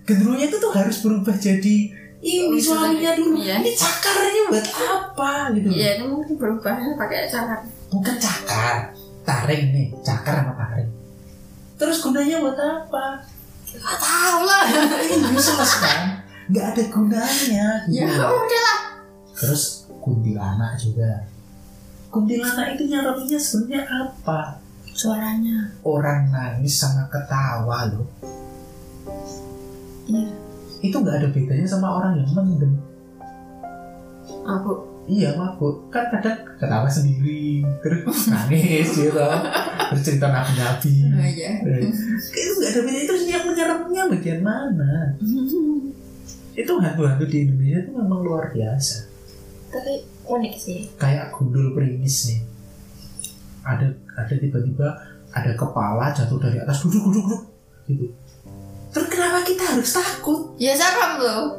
genderuwonya 0.04 0.46
itu 0.52 0.56
tuh 0.60 0.70
harus 0.76 0.96
berubah 1.00 1.34
jadi 1.34 1.76
ini 2.22 2.58
suaminya 2.60 3.12
dulu 3.16 3.40
iya. 3.40 3.58
ini 3.64 3.72
cakarnya 3.72 4.42
buat 4.52 4.66
apa 4.68 5.32
gitu 5.56 5.68
Iya 5.72 5.88
itu 5.98 6.04
mungkin 6.06 6.34
berubahnya 6.38 6.94
pakai 6.94 7.26
cara. 7.26 7.56
bukan 7.90 8.14
cakar 8.20 8.76
taring 9.24 9.64
nih 9.72 9.86
cakar 10.04 10.44
sama 10.44 10.52
taring 10.54 10.90
terus 11.80 11.98
gunanya 11.98 12.36
buat 12.38 12.58
apa 12.58 13.06
Gak 13.72 13.96
tahu 14.04 14.44
lah. 14.44 14.68
ini 15.00 15.32
useless 15.32 15.80
kan 15.80 16.20
nggak 16.52 16.76
ada 16.76 16.82
gunanya 16.92 17.66
gitu 17.88 18.04
ya 18.04 18.28
udah 18.28 18.60
lah. 18.60 18.78
terus 19.32 19.88
kuntilanak 20.04 20.76
juga 20.76 21.24
kuntilanak 22.12 22.76
itu 22.76 22.92
nyarapinya 22.92 23.38
sebenarnya 23.40 23.82
apa? 23.88 24.60
Suaranya. 24.92 25.72
orang 25.82 26.28
nangis 26.28 26.76
sama 26.76 27.08
ketawa 27.08 27.88
loh 27.88 28.04
Iya. 30.04 30.28
itu 30.84 30.92
nggak 30.92 31.16
ada 31.16 31.28
bedanya 31.32 31.64
sama 31.64 31.88
orang 31.96 32.20
yang 32.20 32.28
mendem. 32.36 32.74
Aku. 34.44 34.72
iya 35.08 35.32
mabuk. 35.34 35.88
Kan 35.88 36.10
kadang 36.12 36.44
ketawa 36.60 36.86
sendiri 36.86 37.64
terus 37.80 38.26
nangis 38.32 38.92
gitu. 38.92 39.16
Terus 39.88 40.02
cerita 40.04 40.28
nabi-nabi 40.28 40.92
Oh, 41.08 41.24
iya. 41.24 41.50
Eh, 41.64 41.88
itu 42.36 42.52
nggak 42.52 42.70
ada 42.70 42.80
bedanya. 42.84 43.00
Itu 43.08 43.14
yang 43.24 43.44
menyerapnya 43.48 44.02
bagian 44.12 44.40
mana? 44.44 44.92
Itu 46.60 46.72
hantu-hantu 46.76 47.24
di 47.24 47.48
Indonesia 47.48 47.80
itu 47.80 47.90
memang 47.96 48.20
luar 48.20 48.52
biasa 48.52 49.08
Tapi 49.72 49.92
unik 50.28 50.54
sih. 50.54 50.80
kayak 51.00 51.32
gundul 51.32 51.72
primis 51.72 52.28
nih 52.28 52.40
ada 53.62 53.86
ada 54.18 54.34
tiba-tiba 54.36 54.88
ada 55.32 55.50
kepala 55.56 56.12
jatuh 56.12 56.36
dari 56.36 56.60
atas 56.60 56.84
duduk 56.84 57.08
duduk 57.08 57.24
duduk 57.24 57.42
gitu. 57.88 58.06
Terus 58.92 59.06
kenapa 59.08 59.40
kita 59.48 59.64
harus 59.64 59.88
takut? 59.88 60.52
Ya 60.60 60.76
serem 60.76 61.16
loh. 61.16 61.56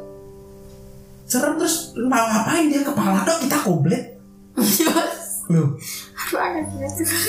serem 1.26 1.58
terus 1.58 1.90
mau 1.98 2.22
ngapain 2.22 2.70
dia? 2.70 2.86
Kepala 2.86 3.26
dok 3.26 3.42
kita 3.42 3.58
komplit. 3.58 4.02
Loh. 5.52 5.76
Aneh 6.34 6.64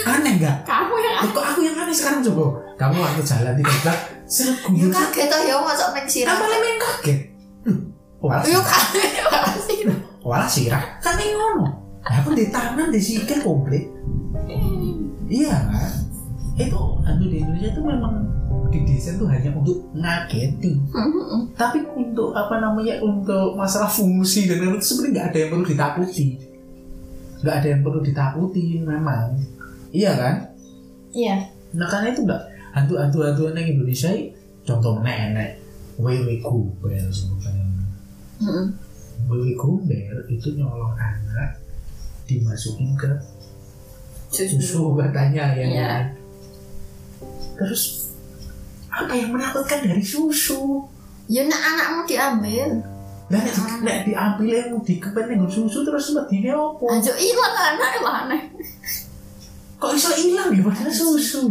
aneh 0.08 0.34
nggak? 0.40 0.64
Kamu 0.64 0.96
yang 1.04 1.20
Loh, 1.20 1.32
kok 1.36 1.46
aku 1.52 1.60
yang 1.68 1.76
aneh 1.76 1.92
sekarang 1.92 2.24
coba? 2.24 2.64
Kamu 2.80 2.96
waktu 3.02 3.22
jalan 3.26 3.54
tiba-tiba 3.60 3.94
seret 4.24 4.56
Ya 4.56 4.64
gundul 4.72 4.90
kaget 4.94 5.28
toh 5.28 5.42
ya 5.44 5.56
masuk 5.60 5.88
main 5.92 6.08
sirah. 6.08 6.32
apa 6.32 6.46
yang 6.48 6.80
kaget? 6.80 7.20
Yuk 8.24 8.64
sirah 9.68 10.00
walah 10.26 10.50
sirah 10.50 10.98
kan 11.06 11.22
ngono 11.22 11.70
aku 12.02 12.34
di 12.34 12.50
tangan 12.50 12.90
di 12.90 12.98
sikil 12.98 13.46
komplit 13.46 13.86
Iya 15.26 15.58
kan? 15.58 15.92
Itu 16.56 16.80
hantu 17.04 17.26
di 17.28 17.38
Indonesia 17.42 17.70
itu 17.74 17.82
memang 17.82 18.14
didesain 18.70 19.18
tuh 19.18 19.28
hanya 19.28 19.50
untuk 19.58 19.82
ngagetin. 19.98 20.86
Tapi 21.58 21.82
untuk 21.98 22.32
apa 22.38 22.62
namanya 22.62 23.02
untuk 23.02 23.58
masalah 23.58 23.90
fungsi 23.90 24.48
dan 24.48 24.62
lain-lain 24.62 24.80
itu 24.80 24.88
sebenarnya 24.94 25.12
nggak 25.12 25.28
ada 25.28 25.38
yang 25.38 25.50
perlu 25.52 25.66
ditakuti. 25.66 26.28
Nggak 27.42 27.56
ada 27.58 27.68
yang 27.68 27.82
perlu 27.82 28.00
ditakuti 28.06 28.64
memang. 28.80 29.28
Iya 29.92 30.12
kan? 30.14 30.36
Iya. 31.12 31.36
Nah 31.76 31.88
karena 31.90 32.08
itu 32.14 32.22
nggak 32.24 32.44
hantu-hantu 32.76 33.18
hantuan 33.26 33.58
yang 33.58 33.70
Indonesia 33.76 34.12
contoh 34.64 35.02
nenek 35.02 35.60
Wewe 36.00 36.40
Gombel 36.40 37.10
sebenarnya. 37.12 37.66
Wewe 39.26 39.52
Gombel 39.54 40.18
itu 40.28 40.54
nyolong 40.54 40.94
anak 40.94 41.58
dimasukin 42.26 42.94
ke 42.94 43.10
susu 44.28 44.94
katanya 44.96 45.54
ya 45.54 45.66
Iya. 45.66 45.92
terus 47.56 48.12
apa 48.90 49.12
yang 49.12 49.32
menakutkan 49.32 49.82
dari 49.84 50.04
susu 50.04 50.84
Ya 51.26 51.42
nak 51.44 51.58
anakmu 51.58 52.02
diambil. 52.06 52.70
dan 53.26 53.42
di, 53.42 53.52
nek 53.82 54.06
diambil 54.06 54.54
yang 54.54 54.78
dikepet 54.80 55.26
ning 55.26 55.42
susu 55.48 55.82
terus 55.82 56.14
medine 56.14 56.54
opo 56.54 56.86
Aja 56.86 57.10
hilang 57.18 57.56
anak 57.56 57.92
lah 58.00 58.16
aneh. 58.30 58.42
kok 59.76 59.92
iso 59.92 60.14
hilang 60.14 60.54
ya 60.54 60.62
padahal 60.62 60.94
susu 60.94 61.42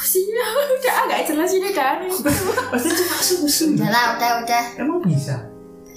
Sih, 0.00 0.24
udah 0.24 0.94
agak 1.04 1.28
jelas 1.28 1.50
ini 1.52 1.68
kan. 1.72 2.00
pasti 2.72 2.88
cuma 2.88 3.18
susu 3.18 3.64
Udah 3.74 3.90
lah, 3.90 4.04
udah, 4.16 4.30
udah. 4.46 4.64
emang 4.78 5.00
bisa 5.02 5.36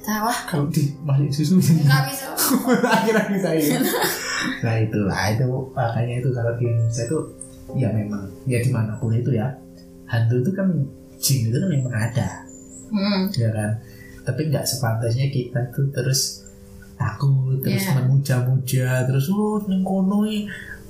Tahu 0.08 0.24
ah, 0.24 0.40
kalau 0.48 0.72
dimasukin 0.72 1.32
susu. 1.36 1.60
Nggak 1.60 2.02
bisa. 2.08 2.26
akhirnya 2.96 3.28
bisa 3.28 3.50
ya 3.52 3.80
nah 4.64 4.76
itulah 4.80 5.20
itu 5.34 5.44
makanya 5.76 6.24
itu 6.24 6.30
kalau 6.32 6.54
di 6.56 6.66
Indonesia 6.70 7.04
itu 7.04 7.20
ya 7.76 7.90
memang 7.92 8.24
ya 8.48 8.64
di 8.64 8.72
mana 8.72 8.96
pun 8.96 9.12
itu 9.12 9.36
ya 9.36 9.52
hantu 10.08 10.40
itu 10.40 10.52
kan 10.56 10.72
jin 11.20 11.52
itu 11.52 11.58
kan 11.60 11.68
memang 11.68 11.92
ada. 11.92 12.48
Hmm. 12.88 13.28
ya 13.36 13.52
kan? 13.52 13.76
Tapi 14.24 14.48
nggak 14.48 14.64
sepantasnya 14.64 15.28
kita 15.28 15.60
tuh 15.76 15.92
terus 15.92 16.48
takut 16.96 17.60
terus 17.62 17.84
Iya. 17.84 17.94
memuja-muja 18.02 18.88
terus 19.06 19.28
oh 19.30 19.62
neng 19.68 19.84
kono 19.84 20.24
iki 20.26 20.48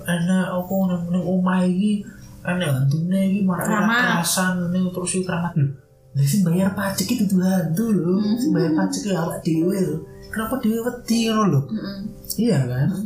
ana 0.08 0.56
apa 0.56 0.74
neng 0.94 1.04
neng 1.12 1.24
omah 1.26 1.66
iki 1.68 2.06
ana 2.46 2.64
hantune 2.80 3.34
iki 3.34 3.42
marah 3.44 3.84
kerasan 3.84 4.72
terus 4.72 5.12
iki 5.20 5.26
keramat 5.28 5.52
sing 6.26 6.42
bayar 6.42 6.72
pajak 6.74 7.06
itu 7.06 7.24
tuh 7.28 7.38
hantu 7.44 7.86
lho. 7.94 8.18
Hmm. 8.18 8.38
sing 8.40 8.50
bayar 8.56 8.72
pajak 8.74 9.02
ya 9.06 9.18
awak 9.22 9.38
dhewe 9.44 9.78
lho. 9.78 9.98
Kenapa 10.32 10.56
dhewe 10.64 10.80
wedi 10.88 11.18
ngono 11.30 11.44
lho? 11.52 11.62
Mm-mm. 11.70 11.98
iya 12.40 12.58
kan? 12.66 12.88
Hmm. 12.90 13.06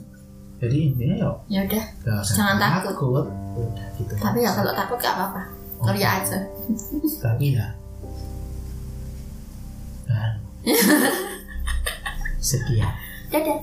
jadi 0.61 0.77
intinya 0.93 1.15
yo 1.17 1.31
ya 1.49 1.59
udah 1.65 1.85
gak 2.05 2.15
usah 2.21 2.35
Jangan 2.37 2.55
takut. 2.61 3.25
udah 3.51 3.87
gitu. 3.97 4.13
Tapi 4.15 4.37
ya 4.45 4.51
kalau 4.53 4.71
takut 4.77 4.97
gak 5.01 5.13
apa-apa. 5.17 5.41
Kerja 5.81 6.07
aja. 6.21 6.37
Tapi 7.19 7.45
ya. 7.57 7.67
Kan? 10.05 10.31
Sekian. 12.41 12.93
Dadah 13.33 13.59